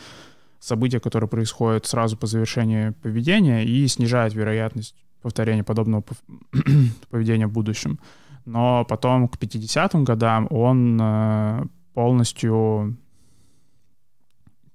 [0.60, 6.04] события, которые происходят сразу по завершении поведения и снижает вероятность повторения подобного
[7.10, 8.00] поведения в будущем.
[8.46, 12.98] Но потом к 50-м годам он э, полностью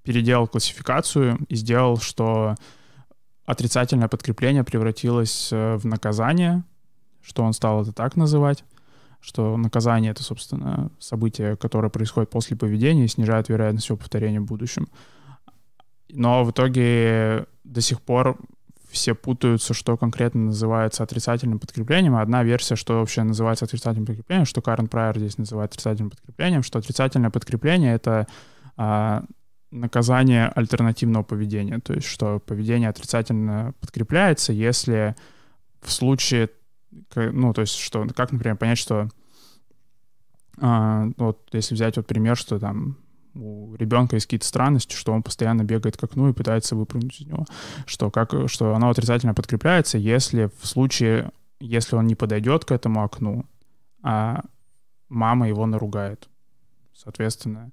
[0.03, 2.55] переделал классификацию и сделал, что
[3.49, 6.65] отрицательное подкрепление превратилось э, в наказание,
[7.23, 8.63] что он стал это так называть,
[9.21, 14.45] что наказание— это, собственно, событие, которое происходит после поведения и снижает вероятность его повторения в
[14.45, 14.87] будущем.
[16.11, 18.39] Но в итоге до сих пор
[18.91, 22.17] все путаются, что конкретно называется отрицательным подкреплением.
[22.17, 26.81] Одна версия, что вообще называется отрицательным подкреплением, что Карен Прайер здесь называет отрицательным подкреплением, что
[26.81, 28.27] отрицательное подкрепление— это
[28.77, 29.25] а,
[29.71, 35.15] наказание альтернативного поведения, то есть что поведение отрицательно подкрепляется, если
[35.81, 36.51] в случае,
[37.15, 39.09] ну, то есть что, как, например, понять, что
[40.61, 42.97] а, вот если взять вот пример, что там
[43.35, 47.27] у ребенка есть какие-то странности, что он постоянно бегает к окну и пытается выпрыгнуть из
[47.27, 47.45] него,
[47.87, 53.05] что, как, что оно отрицательно подкрепляется, если в случае, если он не подойдет к этому
[53.05, 53.45] окну,
[54.03, 54.43] а
[55.09, 56.29] мама его наругает.
[56.95, 57.71] Соответственно,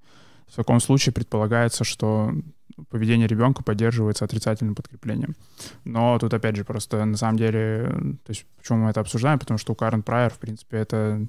[0.48, 2.32] в таком случае предполагается, что
[2.90, 5.36] поведение ребенка поддерживается отрицательным подкреплением.
[5.84, 7.90] Но тут, опять же, просто на самом деле,
[8.24, 11.26] то есть почему мы это обсуждаем, потому что у Карен Прайер, в принципе, это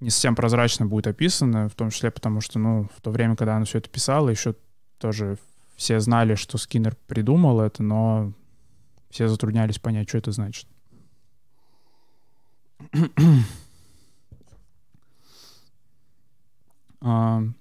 [0.00, 3.56] не совсем прозрачно будет описано, в том числе потому, что, ну, в то время, когда
[3.56, 4.54] она все это писала, еще
[4.98, 5.38] тоже
[5.76, 8.32] все знали, что Скиннер придумал это, но
[9.10, 10.66] все затруднялись понять, что это значит.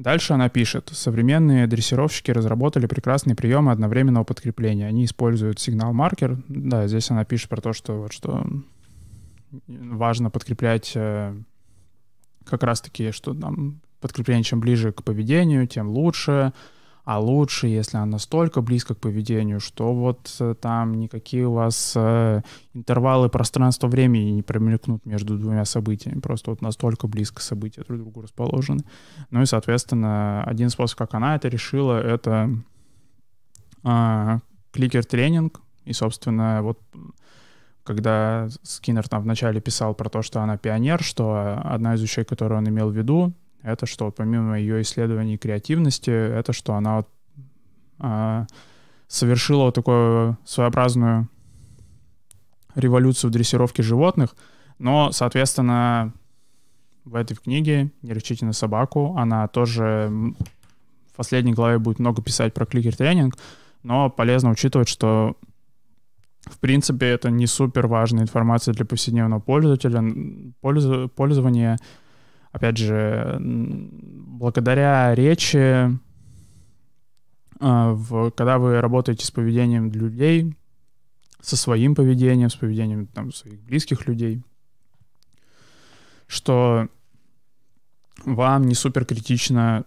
[0.00, 0.90] Дальше она пишет.
[0.94, 4.86] Современные дрессировщики разработали прекрасные приемы одновременного подкрепления.
[4.86, 6.38] Они используют сигнал-маркер.
[6.48, 8.46] Да, здесь она пишет про то, что, вот, что
[9.68, 11.34] важно подкреплять э,
[12.44, 16.54] как раз-таки, что там подкрепление чем ближе к поведению, тем лучше
[17.04, 21.94] а лучше, если она настолько близко к поведению, что вот э, там никакие у вас
[21.96, 22.42] э,
[22.74, 28.22] интервалы пространства-времени не промелькнут между двумя событиями, просто вот настолько близко события друг к другу
[28.22, 28.84] расположены.
[29.30, 32.50] Ну и, соответственно, один способ, как она это решила, это
[33.84, 34.38] э,
[34.72, 36.78] кликер-тренинг, и, собственно, вот
[37.82, 42.58] когда Скиннер там вначале писал про то, что она пионер, что одна из вещей, которую
[42.58, 47.08] он имел в виду, это что помимо ее исследований креативности, это что она вот,
[47.98, 48.46] а,
[49.08, 51.28] совершила вот такую своеобразную
[52.74, 54.34] революцию в дрессировке животных,
[54.78, 56.14] но, соответственно,
[57.04, 60.10] в этой книге «Не рычите на собаку» она тоже
[61.12, 63.36] в последней главе будет много писать про кликер-тренинг,
[63.82, 65.36] но полезно учитывать, что
[66.42, 70.02] в принципе, это не супер важная информация для повседневного пользователя.
[70.60, 71.76] Пользу, пользование
[72.52, 75.98] опять же, благодаря речи,
[77.60, 80.56] а, в, когда вы работаете с поведением людей,
[81.40, 84.42] со своим поведением, с поведением там, своих близких людей,
[86.26, 86.88] что
[88.24, 89.84] вам не супер критично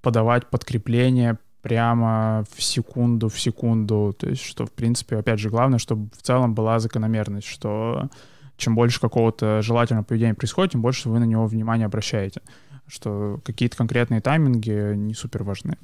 [0.00, 4.14] подавать подкрепление прямо в секунду, в секунду.
[4.18, 8.08] То есть, что, в принципе, опять же, главное, чтобы в целом была закономерность, что
[8.58, 12.42] чем больше какого-то желательного поведения происходит, тем больше вы на него внимание обращаете.
[12.86, 15.78] Что какие-то конкретные тайминги не супер важны.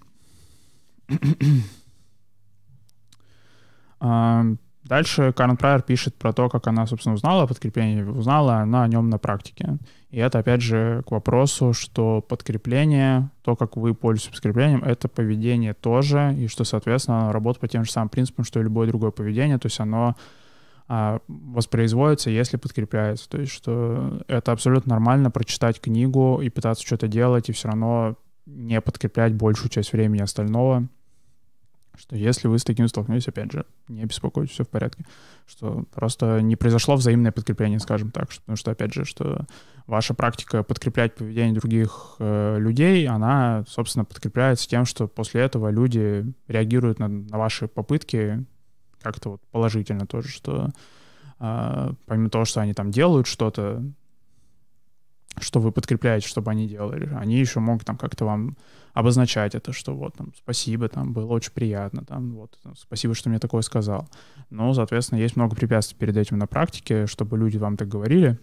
[4.85, 8.89] Дальше Карен Прайер пишет про то, как она, собственно, узнала о подкреплении, узнала она о
[8.89, 9.79] нем на практике.
[10.11, 15.73] И это, опять же, к вопросу, что подкрепление, то, как вы пользуетесь подкреплением, это поведение
[15.73, 19.11] тоже, и что, соответственно, оно работает по тем же самым принципам, что и любое другое
[19.11, 20.17] поведение, то есть оно
[20.89, 23.29] воспроизводится, если подкрепляется.
[23.29, 28.17] То есть, что это абсолютно нормально прочитать книгу и пытаться что-то делать, и все равно
[28.47, 30.89] не подкреплять большую часть времени остального.
[31.97, 35.05] Что если вы с таким столкнулись, опять же, не беспокойтесь, все в порядке.
[35.47, 38.33] Что просто не произошло взаимное подкрепление, скажем так.
[38.33, 39.47] Что, потому что, опять же, что
[39.87, 46.27] ваша практика подкреплять поведение других э, людей, она, собственно, подкрепляется тем, что после этого люди
[46.49, 48.45] реагируют на, на ваши попытки
[49.05, 50.71] как-то вот положительно тоже, что
[51.39, 53.85] э, помимо того, что они там делают что-то,
[55.39, 58.57] что вы подкрепляете, чтобы они делали, они еще могут там как-то вам
[58.95, 63.39] обозначать это, что вот там спасибо, там было очень приятно, там вот спасибо, что мне
[63.39, 64.09] такое сказал.
[64.51, 68.39] Но, соответственно, есть много препятствий перед этим на практике, чтобы люди вам так говорили.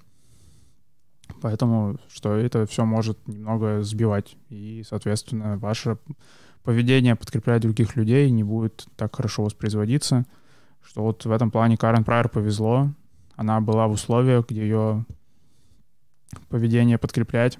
[1.41, 4.35] Поэтому, что это все может немного сбивать.
[4.49, 5.97] И, соответственно, ваше
[6.63, 10.25] поведение подкреплять других людей не будет так хорошо воспроизводиться
[10.83, 12.91] что вот в этом плане Карен Прайер повезло.
[13.35, 15.05] Она была в условиях, где ее
[16.49, 17.59] поведение подкреплять.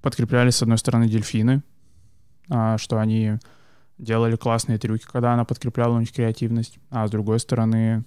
[0.00, 1.62] Подкреплялись, с одной стороны, дельфины,
[2.50, 3.38] а, что они
[3.98, 8.04] делали классные трюки, когда она подкрепляла у них креативность, а с другой стороны,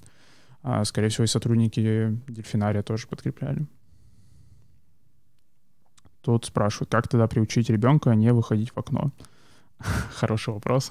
[0.62, 3.66] а, скорее всего, и сотрудники дельфинария тоже подкрепляли.
[6.22, 9.12] Тут спрашивают, как тогда приучить ребенка не выходить в окно.
[10.16, 10.90] Хороший вопрос.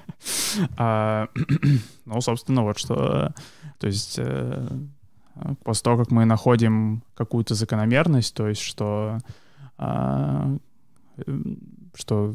[0.76, 1.28] а,
[2.04, 3.32] ну, собственно, вот что...
[3.78, 4.68] То есть э,
[5.64, 9.18] после того, как мы находим какую-то закономерность, то есть что
[9.78, 10.56] а,
[11.94, 12.34] что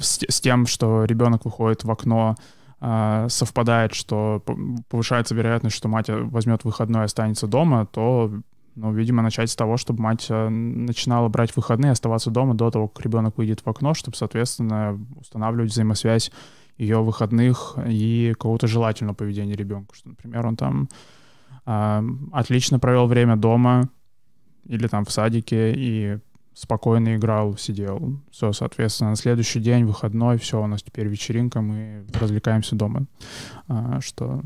[0.00, 2.36] с, с тем, что ребенок выходит в окно,
[2.80, 4.42] а, совпадает, что
[4.88, 8.30] повышается вероятность, что мать возьмет выходной и останется дома, то,
[8.74, 12.88] ну, видимо, начать с того, чтобы мать а, начинала брать выходные, оставаться дома до того,
[12.88, 16.32] как ребенок выйдет в окно, чтобы, соответственно, устанавливать взаимосвязь
[16.76, 19.94] ее выходных и какого-то желательного поведения ребенка.
[19.94, 20.88] Что, например, он там
[21.66, 23.88] э, отлично провел время дома
[24.66, 26.18] или там в садике и
[26.54, 28.20] спокойно играл, сидел.
[28.30, 33.06] Все, соответственно, на следующий день, выходной, все, у нас теперь вечеринка, мы развлекаемся дома.
[33.68, 34.40] А, что...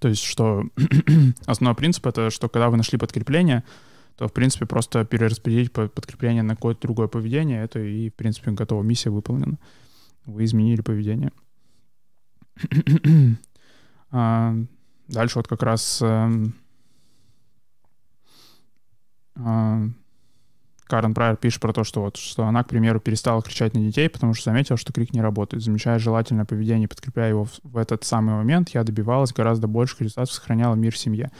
[0.00, 0.64] То есть, что
[1.46, 3.64] основной принцип— это, что когда вы нашли подкрепление,
[4.16, 8.82] то, в принципе, просто перераспределить подкрепление на какое-то другое поведение, это и, в принципе, готова,
[8.82, 9.58] миссия выполнена.
[10.24, 11.32] Вы изменили поведение.
[14.10, 14.54] а,
[15.08, 16.54] дальше вот как раз эм,
[19.36, 19.82] а,
[20.90, 24.08] Карен Прайер пишет про то, что, вот, что она, к примеру, перестала кричать на детей,
[24.08, 25.62] потому что заметила, что крик не работает.
[25.62, 30.34] Замечая желательное поведение, подкрепляя его в, в этот самый момент, я добивалась гораздо больших результатов,
[30.34, 31.30] сохраняла мир в семье.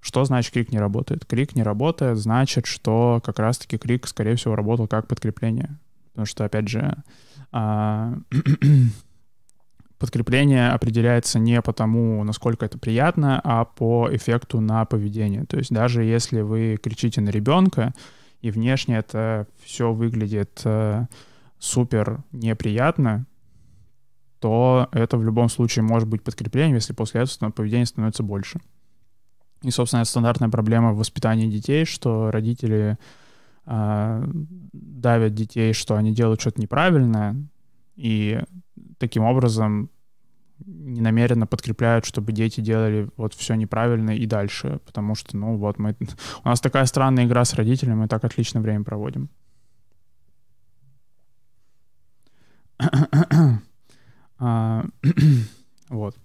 [0.00, 1.26] Что значит крик не работает?
[1.26, 5.76] Крик не работает, значит, что как раз-таки крик, скорее всего, работал как подкрепление.
[6.12, 6.96] Потому что, опять же,
[7.50, 8.14] а,
[9.98, 15.44] подкрепление определяется не потому, насколько это приятно, а по эффекту на поведение.
[15.46, 17.92] То есть даже если вы кричите на ребенка,
[18.40, 21.06] и внешне это все выглядит э,
[21.58, 23.26] супер неприятно,
[24.40, 28.60] то это в любом случае может быть подкреплением, если после этого поведение становится больше.
[29.62, 32.96] И, собственно, это стандартная проблема в воспитании детей, что родители
[33.66, 34.24] э,
[34.72, 37.36] давят детей, что они делают что-то неправильное,
[37.96, 38.40] и
[38.98, 39.90] таким образом
[40.68, 45.96] ненамеренно подкрепляют, чтобы дети делали вот все неправильно и дальше, потому что, ну, вот мы...
[46.44, 49.28] У нас такая странная игра с родителями, мы так отлично время проводим.
[54.38, 54.84] а,
[55.88, 56.16] вот.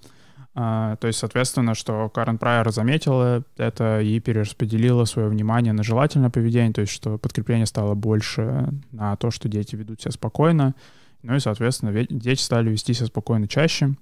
[0.55, 6.29] А, то есть, соответственно, что Карен Прайер заметила это и перераспределила свое внимание на желательное
[6.29, 10.75] поведение, то есть, что подкрепление стало больше на то, что дети ведут себя спокойно,
[11.23, 13.95] ну и, соответственно, дети стали вести себя спокойно чаще.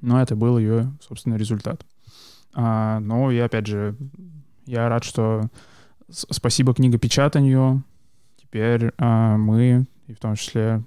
[0.00, 1.84] Но это был ее, собственно, результат.
[2.54, 3.96] А, ну и, опять же,
[4.66, 5.48] я рад, что
[6.10, 7.82] спасибо книгопечатанию.
[8.36, 10.82] Теперь а, мы, и в том числе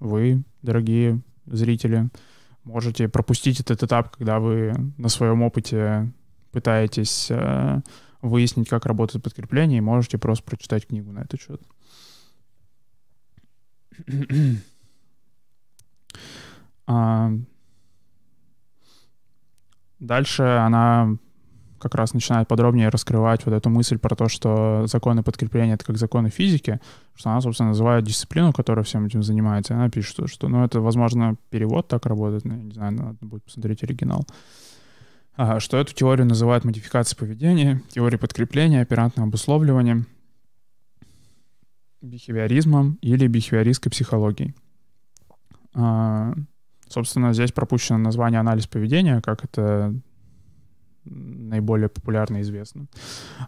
[0.00, 2.08] вы, дорогие зрители,
[2.64, 6.10] можете пропустить этот этап, когда вы на своем опыте
[6.50, 7.80] пытаетесь а,
[8.22, 11.62] выяснить, как работает подкрепление, и можете просто прочитать книгу на этот счет.
[16.86, 17.32] А,
[20.04, 21.16] дальше она
[21.84, 25.98] как раз начинает подробнее раскрывать вот эту мысль про то, что законы подкрепления— это как
[25.98, 26.80] законы физики,
[27.14, 29.74] что она, собственно, называет дисциплину, которая всем этим занимается.
[29.74, 33.18] И она пишет, что, что ну, это, возможно, перевод так работает, я не знаю, надо
[33.20, 34.26] будет посмотреть оригинал.
[35.36, 40.06] А, что эту теорию называют модификацией поведения, теорией подкрепления, оперантным обусловливанием,
[42.00, 44.54] бихевиоризмом или бихевиористской психологией.
[45.74, 46.34] А,
[46.88, 49.94] собственно, здесь пропущено название анализ поведения, как это
[51.04, 52.86] наиболее популярно известно.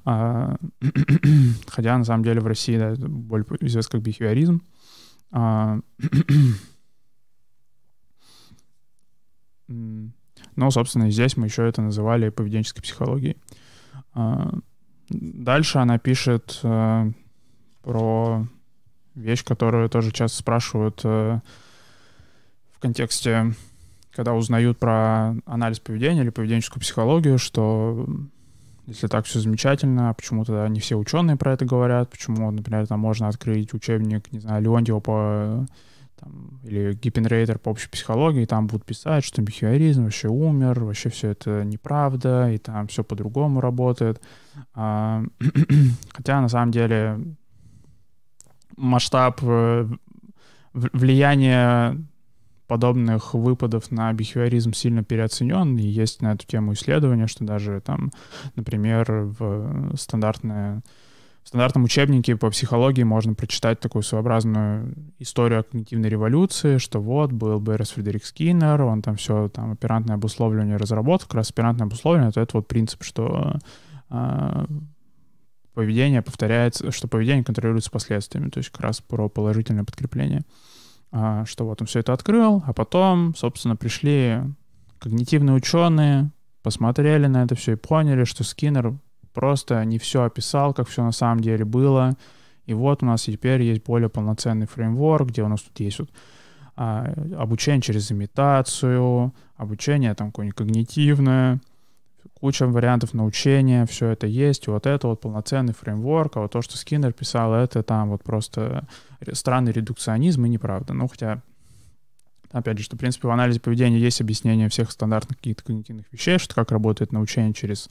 [0.05, 0.57] А,
[1.67, 4.63] хотя, на самом деле, в России да, это более известно как бихевиоризм.
[5.31, 5.79] А,
[9.69, 13.37] но, собственно, здесь мы еще это называли поведенческой психологией.
[15.09, 17.13] Дальше она пишет э,
[17.83, 18.47] про
[19.15, 21.41] вещь, которую тоже часто спрашивают э,
[22.77, 23.53] в контексте,
[24.13, 28.07] когда узнают про анализ поведения или поведенческую психологию, что
[28.87, 33.01] если так все замечательно, почему тогда не все ученые про это говорят, почему, например, там
[33.01, 35.67] можно открыть учебник, не знаю, Леонтьева по
[36.17, 41.31] там, или Гиппенрейтер по общей психологии, там будут писать, что бихевиоризм вообще умер, вообще все
[41.31, 44.21] это неправда, и там все по-другому работает.
[44.75, 45.23] А,
[46.13, 47.19] хотя на самом деле
[48.77, 49.89] масштаб э,
[50.73, 51.97] влияния
[52.67, 58.11] подобных выпадов на бихевиоризм сильно переоценен, и есть на эту тему исследования, что даже там,
[58.55, 59.07] например,
[59.39, 60.83] в стандартное
[61.47, 67.61] в стандартном учебнике по психологии можно прочитать такую своеобразную историю когнитивной революции, что вот был
[67.61, 71.29] Беррис Фредерик Скиннер, он там все, там, оперантное обусловливание разработал.
[71.29, 73.61] Как раз оперантное обусловливание— это, это вот принцип, что
[74.11, 74.67] э,
[75.73, 80.41] поведение повторяется, что поведение контролируется последствиями, то есть как раз про положительное подкрепление.
[80.41, 80.76] А,
[81.47, 84.41] что вот он все это открыл, а потом, собственно, пришли
[84.99, 86.31] когнитивные ученые,
[86.63, 88.95] посмотрели на это все и поняли, что Скиннер
[89.33, 92.17] просто не все описал, как все на самом деле было.
[92.65, 96.11] И вот у нас теперь есть более полноценный фреймворк, где у нас тут есть вот
[96.75, 101.61] а, обучение через имитацию, обучение там какое-нибудь когнитивное,
[102.35, 106.63] куча вариантов научения, все это есть, и вот это вот полноценный фреймворк, а вот то,
[106.63, 108.87] что Скиннер писал, это там вот просто
[109.33, 110.93] странный редукционизм и неправда.
[110.93, 111.43] Ну, хотя,
[112.53, 116.39] опять же, что, в принципе, в анализе поведения есть объяснение всех стандартных каких-то когнитивных вещей,
[116.39, 117.89] что как работает научение через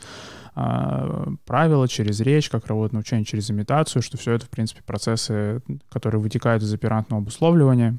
[0.56, 5.62] э, правила, через речь, как работает научение через имитацию, что все это, в принципе, процессы,
[5.90, 7.98] которые вытекают из оперантного обусловливания.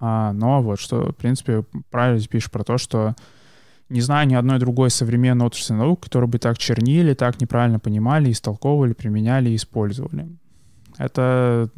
[0.00, 3.14] А, но вот что, в принципе, правильно пишешь про то, что
[3.90, 8.30] не знаю ни одной другой современной отрасли наук, которые бы так чернили, так неправильно понимали,
[8.30, 10.28] истолковывали, применяли и использовали.
[10.96, 11.68] Это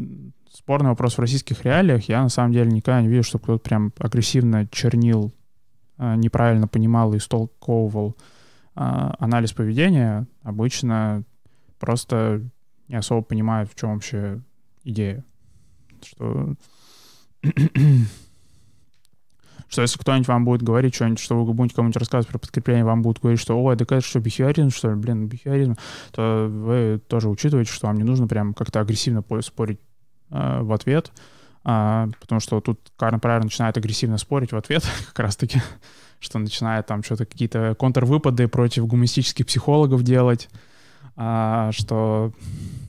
[0.53, 2.09] спорный вопрос в российских реалиях.
[2.09, 5.33] Я на самом деле никогда не вижу, что кто-то прям агрессивно чернил,
[5.97, 8.17] а, неправильно понимал и истолковывал
[8.75, 10.27] а, анализ поведения.
[10.43, 11.25] Обычно
[11.79, 12.43] просто
[12.89, 14.41] не особо понимают, в чем вообще
[14.85, 15.25] идея.
[16.05, 16.55] Что
[19.73, 23.01] что если кто-нибудь вам будет говорить что-нибудь, что вы будете кому-нибудь рассказывать про подкрепление, вам
[23.01, 25.79] будут говорить, что, ой, да это что, бихевиоризм, что ли, блин, бихевиоризм,
[26.11, 29.81] то вы тоже учитываете, что вам не нужно прям как-то агрессивно спорить
[30.31, 31.11] э, в ответ,
[31.65, 35.63] э, потому что тут Карн Прайер начинает агрессивно спорить в ответ, как раз-таки,
[36.21, 40.51] что начинает там что-то какие-то контрвыпады против гуманистических психологов делать,
[41.15, 42.33] что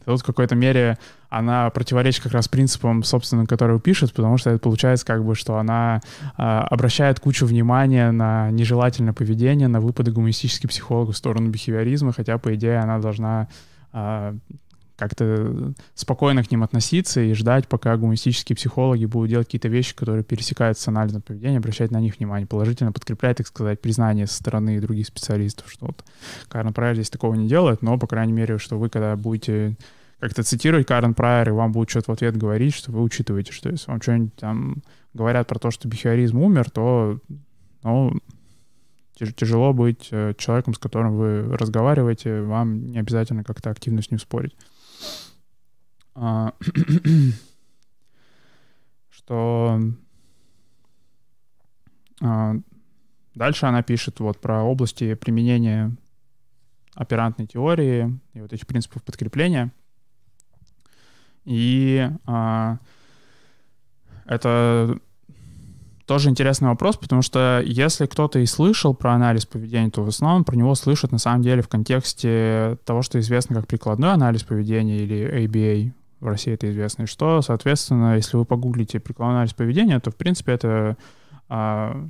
[0.06, 0.98] тут в какой-то мере
[1.34, 5.58] она противоречит как раз принципам, собственно, которые пишет, потому что это получается как бы, что
[5.58, 6.00] она
[6.38, 12.38] э, обращает кучу внимания на нежелательное поведение, на выпады гуманистических психологов в сторону бихевиоризма, хотя,
[12.38, 13.48] по идее, она должна
[13.94, 14.36] э,
[15.04, 20.24] как-то спокойно к ним относиться и ждать, пока гуманистические психологи будут делать какие-то вещи, которые
[20.24, 24.80] пересекаются с анализом поведения, обращать на них внимание, положительно подкреплять, так сказать, признание со стороны
[24.82, 26.04] других специалистов, что вот
[26.48, 29.78] Карен Прайер здесь такого не делает, но, по крайней мере, что вы, когда будете
[30.20, 33.70] как-то цитировать Карен Прайер, и вам будут что-то в ответ говорить, что вы учитываете, что
[33.70, 34.84] если вам что-нибудь там
[35.14, 37.20] говорят про то, что бихевиоризм умер, то
[37.84, 38.14] ну,
[39.36, 44.20] тяжело быть э, человеком, с которым вы разговариваете, вам не обязательно как-то активно с ним
[44.20, 44.56] спорить.
[46.16, 46.54] А,
[49.10, 49.80] что
[52.22, 52.56] а,
[53.36, 55.96] дальше она пишет вот про области применения
[56.94, 59.72] оперантной теории и вот этих принципов подкрепления—
[61.46, 62.78] и а,
[64.26, 64.98] это
[66.06, 70.44] тоже интересный вопрос, потому что если кто-то и слышал про анализ поведения, то в основном
[70.44, 75.00] про него слышат на самом деле в контексте того, что известно как прикладной анализ поведения
[75.00, 75.92] или ABA,
[76.24, 80.54] в России это известно, что, соответственно, если вы погуглите прикладной анализ поведения, то, в принципе,
[80.54, 80.98] это
[81.50, 82.08] а,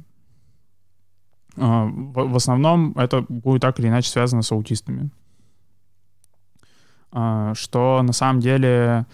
[1.57, 5.09] а, в, в основном это будет так или иначе связано с аутистами.
[7.11, 9.05] А, что на самом деле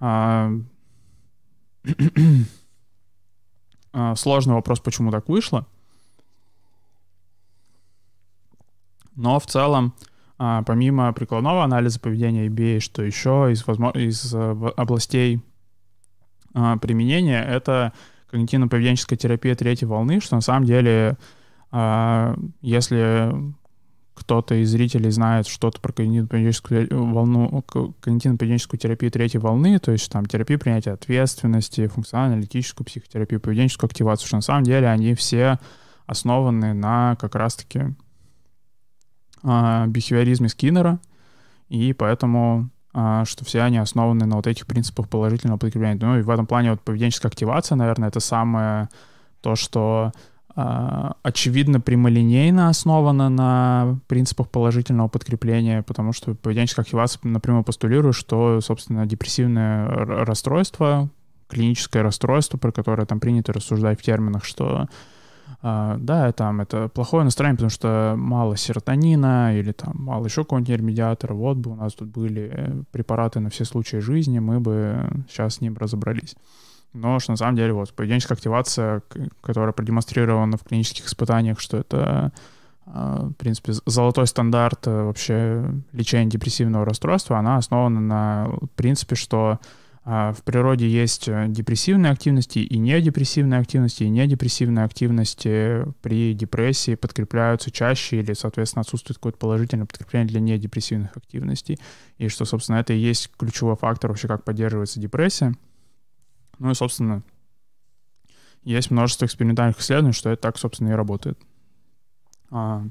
[0.00, 0.50] а,
[3.92, 5.66] а, сложный вопрос, почему так вышло.
[9.14, 9.94] Но в целом,
[10.42, 13.62] а, помимо прикладного анализа поведения EBA, что еще из,
[13.94, 15.42] из э, областей
[16.80, 17.92] применения, это
[18.32, 21.16] когнитивно-поведенческая терапия третьей волны, что на самом деле,
[21.70, 23.32] если
[24.14, 27.64] кто-то из зрителей знает что-то про когнитивно-поведенческую волну,
[28.02, 34.36] когнитивно-поведенческую терапию третьей волны, то есть там терапию принятия ответственности, функционально-аналитическую психотерапию, поведенческую активацию, что
[34.36, 35.60] на самом деле они все
[36.06, 37.94] основаны на как раз-таки
[39.42, 40.98] э, бихевиоризме Скиннера,
[41.68, 45.98] и поэтому э, что все они основаны на вот этих принципах положительного подкрепления.
[46.00, 48.88] Ну и в этом плане вот поведенческая активация, наверное, это самое
[49.40, 50.12] то, что
[50.56, 58.60] а, очевидно прямолинейно основана на принципах положительного подкрепления, потому что поведенческая активация напрямую постулирует, что,
[58.60, 61.08] собственно, депрессивное расстройство,
[61.48, 64.88] клиническое расстройство, про которое там принято рассуждать в терминах, что
[65.62, 71.34] да, там это плохое настроение, потому что мало серотонина или там мало еще какого-нибудь нейромедиатора.
[71.34, 75.56] Вот бы у нас тут были э, препараты на все случаи жизни, мы бы сейчас
[75.56, 76.36] с ним разобрались.
[76.92, 79.02] Но что на самом деле вот поведенческая активация,
[79.42, 82.32] которая продемонстрирована в клинических испытаниях, что это
[82.86, 89.60] а, в принципе, золотой стандарт э, вообще лечения депрессивного расстройства, она основана на принципе, что
[89.60, 96.94] а, в природе есть э, депрессивные активности и недепрессивные активности, и недепрессивные активности при депрессии
[96.94, 101.78] подкрепляются чаще или, соответственно, отсутствует какое-то положительное подкрепление для недепрессивных активностей.
[102.16, 105.54] И что, собственно, это и есть ключевой фактор вообще, как поддерживается депрессия.
[106.58, 107.22] Ну и, собственно,
[108.62, 111.38] есть множество экспериментальных исследований, что это так, собственно, и работает.
[112.50, 112.84] А,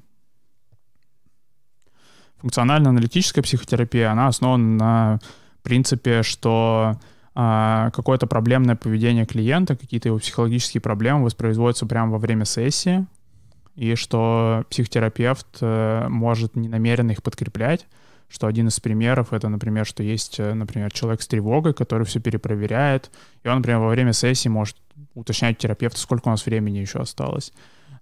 [2.37, 5.19] функционально-аналитическая психотерапия, она основана на
[5.61, 6.99] принципе, что
[7.35, 13.05] а, какое-то проблемное поведение клиента, какие-то его психологические проблемы воспроизводятся прямо во время сессии,
[13.75, 17.87] и что психотерапевт э, может ненамеренно их подкреплять,
[18.27, 22.19] что один из примеров это, например, что есть, э, например, человек с тревогой, который все
[22.19, 23.09] перепроверяет,
[23.43, 24.75] и он, например, во время сессии может
[25.13, 27.53] уточнять терапевта, сколько у нас времени еще осталось.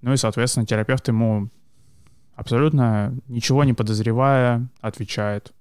[0.02, 1.50] Ну и, соответственно, терапевт ему
[2.36, 5.54] абсолютно ничего не подозревая отвечает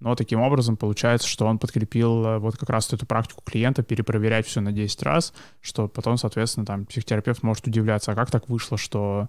[0.00, 4.46] но таким образом получается, что он подкрепил э, вот как раз эту практику клиента перепроверять
[4.46, 8.78] все на 10 раз, что потом, соответственно, там психотерапевт может удивляться, а как так вышло,
[8.78, 9.28] что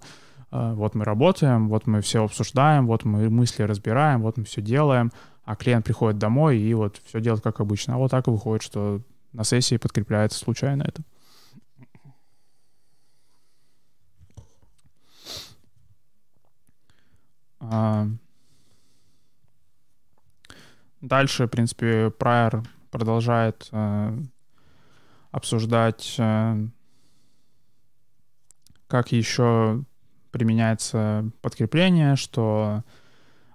[0.52, 4.62] э, вот мы работаем, вот мы все обсуждаем, вот мы мысли разбираем, вот мы все
[4.62, 5.10] делаем,
[5.44, 7.94] а клиент приходит домой и вот все делает как обычно.
[7.94, 9.00] А вот так и выходит, что
[9.32, 11.02] на сессии подкрепляется случайно это.
[17.62, 18.10] Uh,
[21.00, 24.18] Дальше, в принципе, Прайер продолжает э,
[25.30, 26.66] обсуждать, э,
[28.86, 29.82] как еще
[30.30, 32.82] применяется подкрепление, что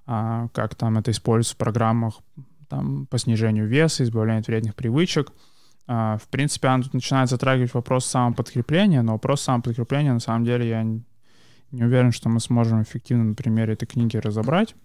[0.08, 2.16] э, как там это используется в программах
[2.68, 5.32] там, по снижению веса, избавлению от вредных привычек.
[5.88, 10.68] Э, в принципе, он тут начинает затрагивать вопрос самоподкрепления, но вопрос самоподкрепления, на самом деле,
[10.68, 11.04] я не,
[11.72, 14.76] уверен, что мы сможем эффективно на примере этой книги разобрать.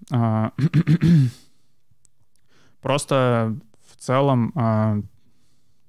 [2.81, 3.57] Просто
[3.87, 4.99] в целом, а,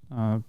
[0.10, 0.42] а,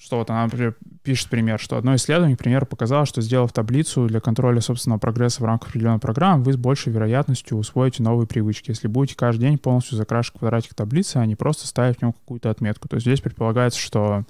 [0.00, 4.06] что вот она например, пишет пример, что одно исследование, к примеру, показало, что сделав таблицу
[4.06, 8.70] для контроля собственного прогресса в рамках определенной программы, вы с большей вероятностью усвоите новые привычки.
[8.70, 12.48] Если будете каждый день полностью закрашивать квадратик таблицы, а не просто ставить в нем какую-то
[12.48, 12.88] отметку.
[12.88, 14.24] То есть здесь предполагается, что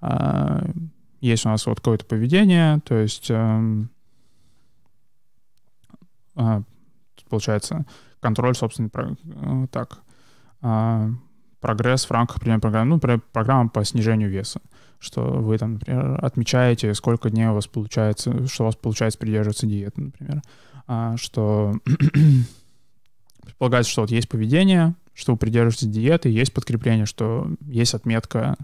[0.00, 0.72] э,
[1.20, 3.84] есть у нас вот какое-то поведение, то есть э,
[6.34, 6.62] э,
[7.28, 7.84] получается
[8.22, 9.98] контроль собственный, э, так,
[10.62, 11.10] а,
[11.60, 14.60] прогресс в рамках определенной программы, ну, например, программа по снижению веса,
[14.98, 19.66] что вы там, например, отмечаете, сколько дней у вас получается, что у вас получается придерживаться
[19.66, 20.42] диеты, например,
[20.86, 21.74] а, что
[23.42, 28.56] предполагается, что вот есть поведение, что вы придерживаетесь диеты, есть подкрепление, что есть отметка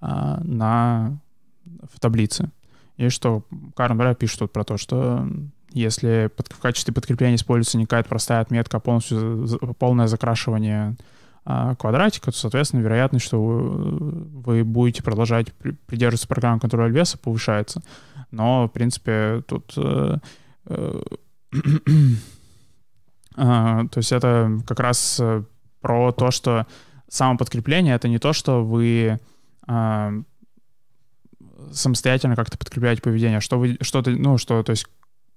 [0.00, 1.18] а, на,
[1.92, 2.50] в таблице.
[2.96, 5.26] И что Карен Брай пишет тут про то, что
[5.74, 9.46] если под, в качестве подкрепления используется не какая-то простая отметка, а полностью
[9.78, 10.96] полное закрашивание
[11.44, 15.52] а, квадратика, то, соответственно, вероятность, что вы, вы будете продолжать
[15.86, 17.82] придерживаться программы контроля веса, повышается.
[18.30, 19.72] Но, в принципе, тут...
[19.76, 20.18] Э,
[20.66, 21.02] э,
[23.36, 25.42] а, то есть это как раз э,
[25.80, 26.66] про то, что
[27.08, 29.18] самоподкрепление— это не то, что вы
[29.66, 30.12] а,
[31.72, 34.86] самостоятельно как-то подкрепляете поведение, что вы что-то, ну, что, то есть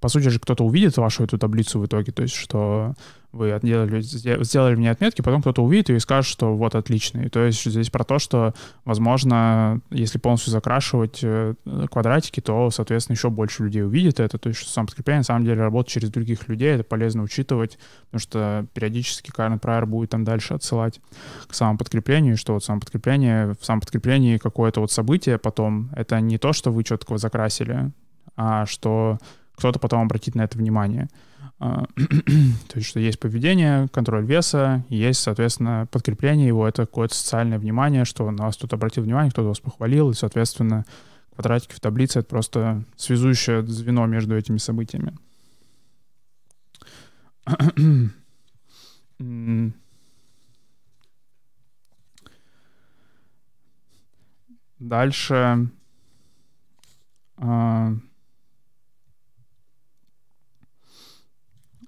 [0.05, 2.93] по сути же кто-то увидит вашу эту таблицу в итоге, то есть что
[3.31, 7.27] вы отделали, сделали мне отметки, потом кто-то увидит и скажет, что вот отличный.
[7.29, 8.53] То есть здесь про то, что,
[8.85, 11.55] возможно, если полностью закрашивать э,
[11.89, 14.37] квадратики, то, соответственно, еще больше людей увидит это.
[14.37, 17.79] То есть что сам подкрепление на самом деле работает через других людей, это полезно учитывать,
[18.11, 21.01] потому что периодически Карен Прайер будет там дальше отсылать
[21.47, 26.71] к самоподкреплению, что вот самоподкрепление, в самоподкреплении какое-то вот событие потом, это не то, что
[26.71, 27.91] вы четко закрасили,
[28.37, 29.17] а что
[29.55, 31.07] кто-то потом обратит на это внимание.
[31.59, 37.59] А, то есть, что есть поведение, контроль веса, есть, соответственно, подкрепление его, это какое-то социальное
[37.59, 40.85] внимание, что на вас тут обратил внимание, кто-то вас похвалил, и, соответственно,
[41.33, 45.13] квадратики в таблице— это просто связующее звено между этими событиями.
[54.79, 55.69] Дальше
[57.37, 57.93] а,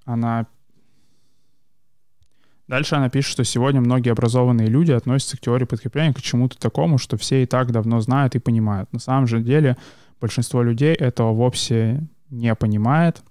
[0.08, 0.46] она...
[2.66, 6.98] Дальше она пишет, что сегодня многие образованные люди относятся к теории подкрепления к чему-то такому,
[6.98, 8.92] что все и так давно знают и понимают.
[8.92, 9.76] На самом же деле
[10.20, 13.22] большинство людей этого вовсе не понимает,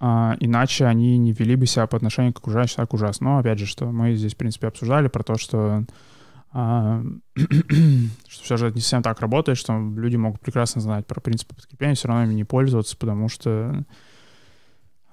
[0.00, 3.30] а, иначе они не вели бы себя по отношению к окружающим так ужасно.
[3.30, 5.84] Но опять же, что мы здесь, в принципе, обсуждали про то, что
[6.52, 7.02] а,
[8.28, 11.94] что все же не совсем так работает, что люди могут прекрасно знать про принципы подкрепления,
[11.94, 13.84] все равно ими не пользоваться, потому что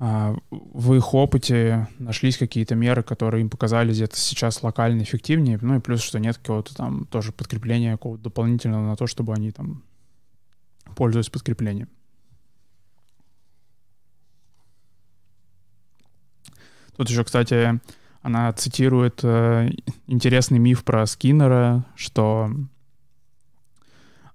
[0.02, 5.80] в их опыте нашлись какие-то меры, которые им показались где-то сейчас локально эффективнее, ну и
[5.80, 9.84] плюс, что нет какого-то там тоже подкрепления какого-то дополнительного на то, чтобы они там
[10.96, 11.88] пользовались подкреплением.
[16.98, 17.80] Тут еще, кстати,
[18.24, 19.70] она цитирует э,
[20.08, 22.50] интересный миф про Скиннера, что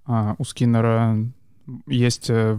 [0.06, 1.18] э, у Скиннера
[1.86, 2.56] есть э,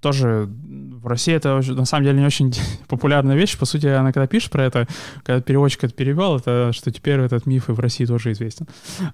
[0.00, 2.52] тоже в России это на самом деле не очень
[2.88, 3.58] популярная вещь.
[3.58, 4.86] По сути, она когда пишет про это,
[5.22, 8.66] когда переводчик это перевел, это что теперь этот миф и в России тоже известен.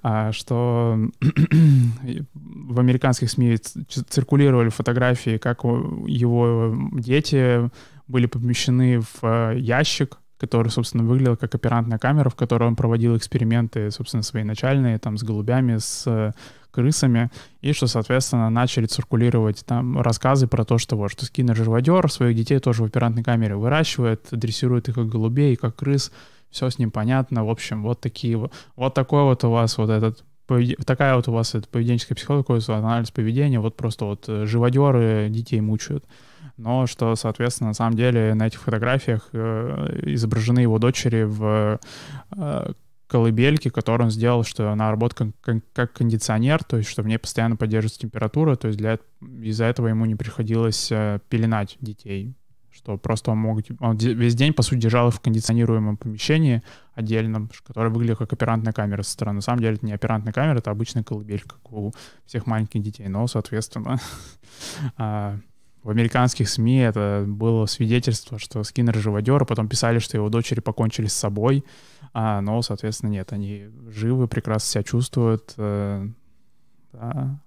[0.02, 0.98] А, что
[2.34, 7.70] в американских СМИ циркулировали фотографии, как его дети
[8.06, 13.16] были помещены в э, ящик, который, собственно, выглядел как оперантная камера, в которой он проводил
[13.16, 16.32] эксперименты, собственно, свои начальные, там, с голубями, с э,
[16.72, 22.10] крысами, и что, соответственно, начали циркулировать там рассказы про то, что вот, что Скиннер живодер,
[22.10, 26.10] своих детей тоже в оперантной камере выращивает, дрессирует их как голубей, как крыс,
[26.50, 29.90] все с ним понятно, в общем, вот такие вот, вот такой вот у вас вот
[29.90, 30.24] этот
[30.84, 35.60] такая вот у вас это поведенческая психология, анализ поведения, вот просто вот э, живодеры детей
[35.60, 36.04] мучают.
[36.56, 41.80] Но что, соответственно, на самом деле на этих фотографиях э, изображены его дочери в
[42.36, 42.72] э,
[43.12, 47.18] колыбельки, которую он сделал, что она работает как, как кондиционер, то есть что в ней
[47.18, 52.34] постоянно поддерживается температура, то есть для из-за этого ему не приходилось э, пеленать детей,
[52.70, 56.62] что просто он мог он весь день по сути держал их в кондиционируемом помещении
[56.94, 59.36] отдельном, которое выглядит как оперантная камера со стороны.
[59.36, 61.92] На самом деле это не оперантная камера, это обычная колыбелька, как у
[62.24, 64.00] всех маленьких детей, но соответственно
[64.96, 65.38] а,
[65.82, 70.60] в американских СМИ это было свидетельство, что Скиннер живодер, а потом писали, что его дочери
[70.60, 71.64] покончили с собой,
[72.12, 75.54] а, но, соответственно, нет, они живы, прекрасно себя чувствуют.
[75.56, 76.06] Э,
[76.92, 77.40] да.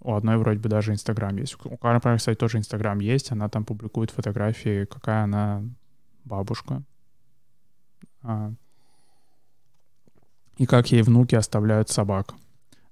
[0.00, 1.56] У одной вроде бы даже Инстаграм есть.
[1.64, 5.64] У Кары, кстати, тоже Инстаграм есть, она там публикует фотографии, какая она
[6.24, 6.82] бабушка.
[8.22, 8.52] А,
[10.58, 12.34] и как ей внуки оставляют собак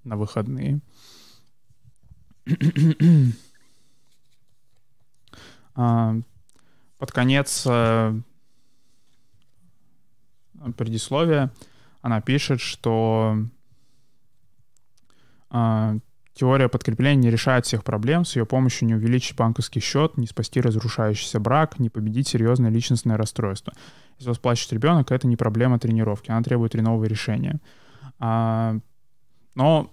[0.02, 0.80] на выходные.
[5.74, 6.14] А,
[6.98, 8.20] под конец э,
[10.76, 11.52] предисловия
[12.00, 13.36] она пишет, что
[15.50, 15.96] а,
[16.34, 20.60] теория подкрепления не решает всех проблем, с ее помощью не увеличить банковский счет, не спасти
[20.60, 23.72] разрушающийся брак, не победить серьезное личностное расстройство.
[24.18, 27.60] Если вас плачет ребенок, это не проблема тренировки, она требует нового решения.
[28.18, 28.76] А,
[29.54, 29.91] но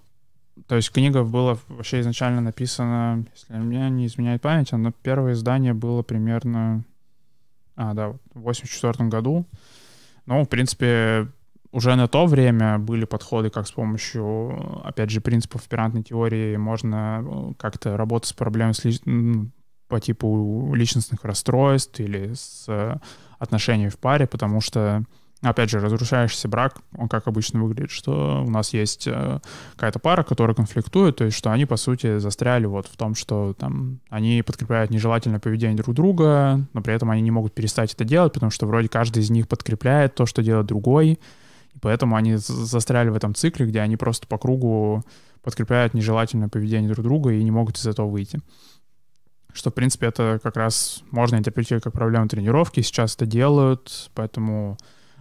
[0.67, 5.73] то есть книга была вообще изначально написана, если меня не изменяет память, но первое издание
[5.73, 6.83] было примерно...
[7.75, 9.45] А, да, в 84 году.
[10.25, 11.27] Ну, в принципе,
[11.71, 17.23] уже на то время были подходы, как с помощью, опять же, принципов оперантной теории можно
[17.23, 18.99] э, как-то работать с проблемами с ли...
[19.87, 22.97] по типу личностных расстройств или с э,
[23.37, 25.03] отношениями в паре, потому что
[25.41, 29.39] Опять же, разрушающийся брак, он как обычно выглядит, что у нас есть э,
[29.75, 33.53] какая-то пара, которая конфликтует, то есть что они, по сути, застряли вот в том, что
[33.53, 38.03] там они подкрепляют нежелательное поведение друг друга, но при этом они не могут перестать это
[38.03, 41.11] делать, потому что вроде каждый из них подкрепляет то, что делает другой,
[41.73, 45.05] и поэтому они застряли в этом цикле, где они просто по кругу
[45.41, 48.41] подкрепляют нежелательное поведение друг друга и не могут из этого выйти.
[49.53, 54.77] Что, в принципе, это как раз можно интерпретировать как проблему тренировки, сейчас это делают, поэтому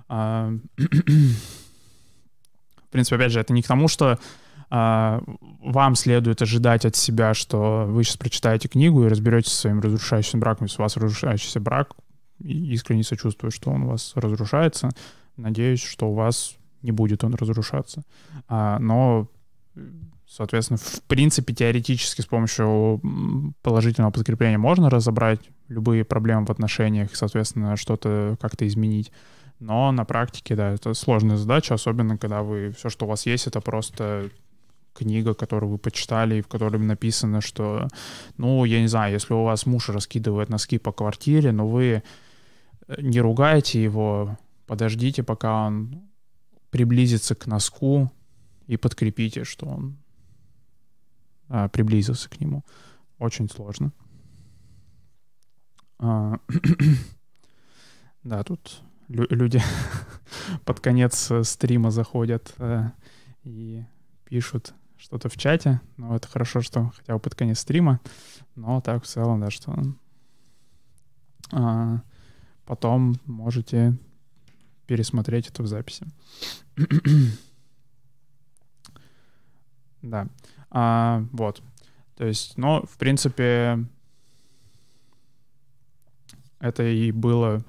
[0.08, 0.60] в
[2.90, 4.18] принципе, опять же, это не к тому, что
[4.70, 5.22] а,
[5.60, 10.40] вам следует ожидать от себя, что вы сейчас прочитаете книгу и разберетесь со своим разрушающим
[10.40, 10.66] браком.
[10.66, 11.94] Если у вас разрушающийся брак,
[12.40, 14.90] искренне сочувствую, что он у вас разрушается.
[15.36, 18.02] Надеюсь, что у вас не будет он разрушаться.
[18.48, 19.28] А, но,
[20.26, 23.00] соответственно, в принципе, теоретически с помощью
[23.62, 29.12] положительного подкрепления можно разобрать любые проблемы в отношениях, соответственно, что-то как-то изменить.
[29.60, 33.46] Но на практике, да, это сложная задача, особенно когда вы все, что у вас есть,
[33.46, 34.30] это просто
[34.94, 37.88] книга, которую вы почитали, и в которой написано, что,
[38.36, 42.02] ну, я не знаю, если у вас муж раскидывает носки по квартире, но вы
[42.86, 44.36] э, не ругаете его,
[44.66, 46.02] подождите, пока он
[46.70, 48.12] приблизится к носку
[48.66, 49.96] и подкрепите, что он
[51.48, 52.64] а, приблизился к нему.
[53.18, 53.92] Очень сложно.
[55.98, 56.38] А,
[58.22, 59.62] да, тут люди
[60.64, 62.90] под конец э, стрима заходят э,
[63.44, 63.84] и
[64.24, 65.80] пишут что-то в чате.
[65.96, 68.00] Ну, это хорошо, что хотя бы под конец стрима.
[68.56, 69.74] Но так в целом, да, что
[71.52, 72.02] а,
[72.66, 73.96] потом можете
[74.86, 76.06] пересмотреть это в записи.
[80.02, 80.28] да.
[80.70, 81.62] А, вот.
[82.16, 83.84] То есть, ну, в принципе,
[86.58, 87.64] это и было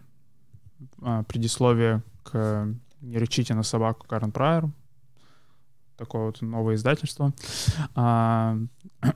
[1.27, 2.67] предисловие к
[3.01, 4.69] «Не рычите на собаку» Карен Прайер.
[5.97, 7.33] Такое вот новое издательство.
[7.95, 8.57] А,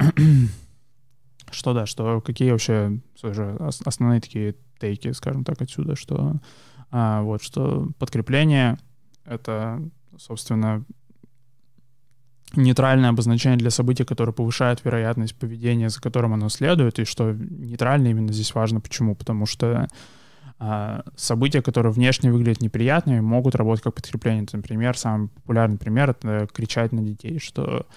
[1.51, 6.35] что да, что какие вообще же, основные такие тейки, скажем так, отсюда, что
[6.91, 8.77] а, вот, что подкрепление—
[9.25, 9.81] это,
[10.17, 10.83] собственно,
[12.55, 18.09] нейтральное обозначение для события, которое повышает вероятность поведения, за которым оно следует, и что нейтрально
[18.09, 18.79] именно здесь важно.
[18.79, 19.15] Почему?
[19.15, 19.87] Потому что а,
[21.15, 24.45] события, которые внешне выглядят неприятными, могут работать как подкрепление.
[24.51, 27.87] Например, самый популярный пример— это кричать на детей, что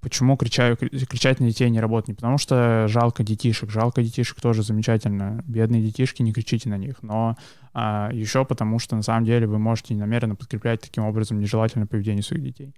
[0.00, 2.08] почему кричаю, кричать на детей не работает?
[2.08, 3.70] Не потому что жалко детишек.
[3.70, 5.42] Жалко детишек тоже замечательно.
[5.46, 7.02] Бедные детишки, не кричите на них.
[7.02, 7.36] Но
[7.72, 12.22] а, еще потому что на самом деле вы можете намеренно подкреплять таким образом нежелательное поведение
[12.22, 12.74] своих детей.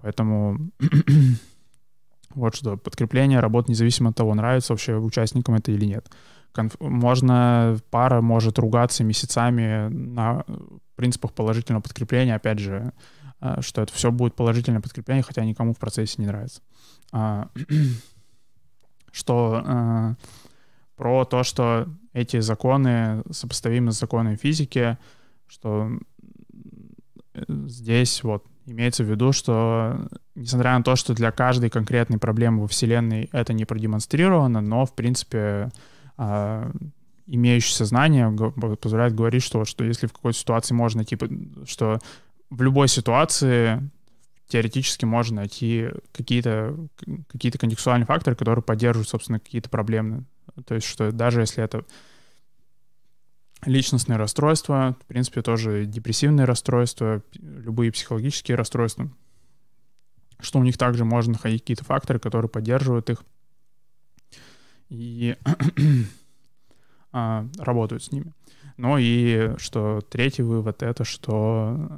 [0.00, 0.70] Поэтому
[2.34, 6.08] вот что, подкрепление работает независимо от того, нравится вообще участникам это или нет.
[6.52, 6.78] Конф...
[6.80, 10.44] Можно, пара может ругаться месяцами на
[10.96, 12.92] принципах положительного подкрепления, опять же,
[13.40, 16.60] а, что это все будет положительное подкрепление, хотя никому в процессе не нравится.
[17.12, 17.48] А,
[19.12, 20.14] что а,
[20.96, 24.98] про то, что эти законы сопоставимы с законами физики,
[25.46, 25.90] что
[27.34, 32.62] э, здесь вот имеется в виду, что несмотря на то, что для каждой конкретной проблемы
[32.62, 35.70] во Вселенной это не продемонстрировано, но в принципе
[37.26, 38.30] имеющееся знание
[38.80, 41.28] позволяет говорить, что, что если в какой-то ситуации можно, типа,
[41.66, 41.98] что
[42.50, 43.90] в любой ситуации
[44.48, 46.74] теоретически можно найти какие-то
[47.30, 50.24] какие контекстуальные факторы, которые поддерживают, собственно, какие-то проблемы.
[50.66, 51.84] То есть, что даже если это
[53.64, 59.10] личностные расстройства, в принципе, тоже депрессивные расстройства, любые психологические расстройства,
[60.40, 63.24] что у них также можно находить какие-то факторы, которые поддерживают их
[64.88, 65.36] и
[67.12, 68.32] а, работают с ними.
[68.76, 71.90] Ну и что третий вывод— это что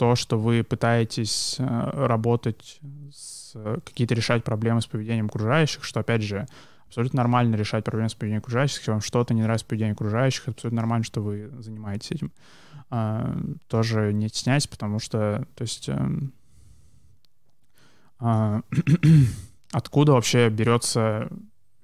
[0.00, 1.64] то, что вы пытаетесь э,
[2.06, 2.80] работать,
[3.12, 3.54] с,
[3.84, 6.46] какие-то решать проблемы с поведением окружающих, что, опять же,
[6.86, 10.48] абсолютно нормально решать проблемы с поведением окружающих, если вам что-то не нравится в поведении окружающих,
[10.48, 12.32] абсолютно нормально, что вы занимаетесь этим.
[12.88, 13.36] А,
[13.68, 16.32] тоже не стесняйтесь, потому что, то есть, эм,
[18.18, 18.62] а,
[19.72, 21.28] откуда вообще берется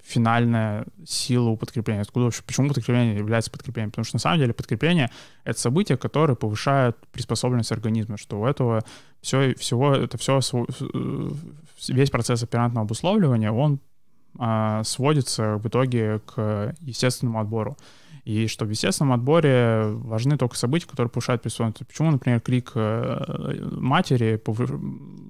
[0.02, 2.02] финальная сила у подкрепления.
[2.02, 3.90] Откуда вообще, почему подкрепление является подкреплением?
[3.90, 5.10] Потому что на самом деле подкрепление—
[5.44, 8.84] это события, которые повышают приспособленность организма, что у этого
[9.20, 10.40] все, всего, это все,
[11.88, 13.80] весь процесс оперантного обусловливания, он
[14.38, 17.76] а, сводится в итоге к естественному отбору
[18.26, 21.86] и что в естественном отборе важны только события, которые повышают присутствие.
[21.86, 24.42] Почему, например, крик э, матери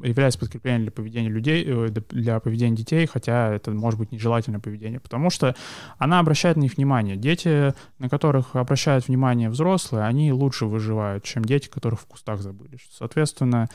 [0.03, 4.99] является подкреплением для поведения людей, э, для поведения детей, хотя это может быть нежелательное поведение,
[4.99, 5.55] потому что
[5.99, 7.17] она обращает на них внимание.
[7.17, 12.79] Дети, на которых обращают внимание взрослые, они лучше выживают, чем дети, которых в кустах забыли.
[12.91, 13.69] Соответственно,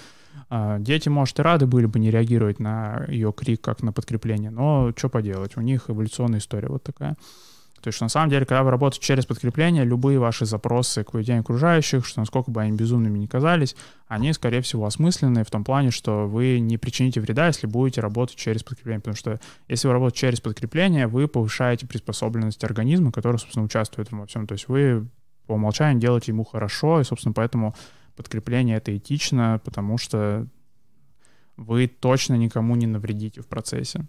[0.49, 4.49] э, дети, может, и рады были бы не реагировать на ее крик как на подкрепление,
[4.49, 7.15] но что поделать, у них эволюционная история вот такая.
[7.81, 11.11] То есть, что на самом деле, когда вы работаете через подкрепление, любые ваши запросы к
[11.11, 13.75] поведению окружающих, что насколько бы они безумными не казались,
[14.07, 18.35] они, скорее всего, осмысленные в том плане, что вы не причините вреда, если будете работать
[18.35, 18.99] через подкрепление.
[18.99, 24.27] Потому что если вы работаете через подкрепление, вы повышаете приспособленность организма, который, собственно, участвует во
[24.27, 24.45] всем.
[24.45, 25.07] То есть вы
[25.47, 27.75] по умолчанию делаете ему хорошо, и, собственно, поэтому
[28.15, 30.47] подкрепление— это этично, потому что
[31.57, 34.05] вы точно никому не навредите в процессе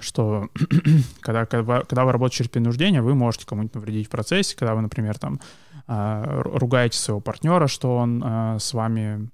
[0.00, 0.48] что
[1.20, 4.82] когда, когда, когда вы работаете через принуждение, вы можете кому-нибудь навредить в процессе, когда вы,
[4.82, 5.40] например, там
[5.86, 9.30] а, ругаете своего партнера, что он а, с вами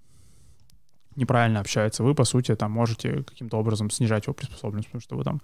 [1.16, 5.24] неправильно общается, вы, по сути, там можете каким-то образом снижать его приспособленность, потому что вы
[5.24, 5.42] там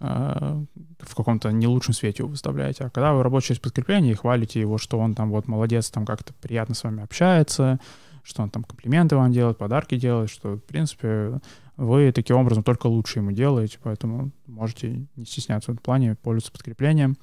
[0.00, 0.64] э,
[1.00, 2.84] в каком-то не лучшем свете его выставляете.
[2.84, 6.06] А когда вы работаете через подкрепление и хвалите его, что он там вот молодец, там
[6.06, 7.80] как-то приятно с вами общается,
[8.22, 11.40] что он там комплименты вам делает, подарки делает, что, в принципе,
[11.76, 16.52] вы таким образом только лучше ему делаете, поэтому можете не стесняться в этом плане, пользоваться
[16.52, 17.16] подкреплением.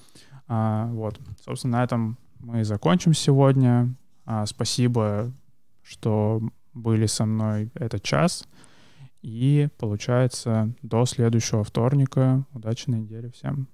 [0.48, 3.94] А, вот, собственно, на этом мы закончим сегодня.
[4.26, 5.32] А, спасибо,
[5.84, 6.42] что
[6.74, 8.48] были со мной этот час.
[9.22, 12.46] И получается до следующего вторника.
[12.54, 13.68] Удачной недели всем.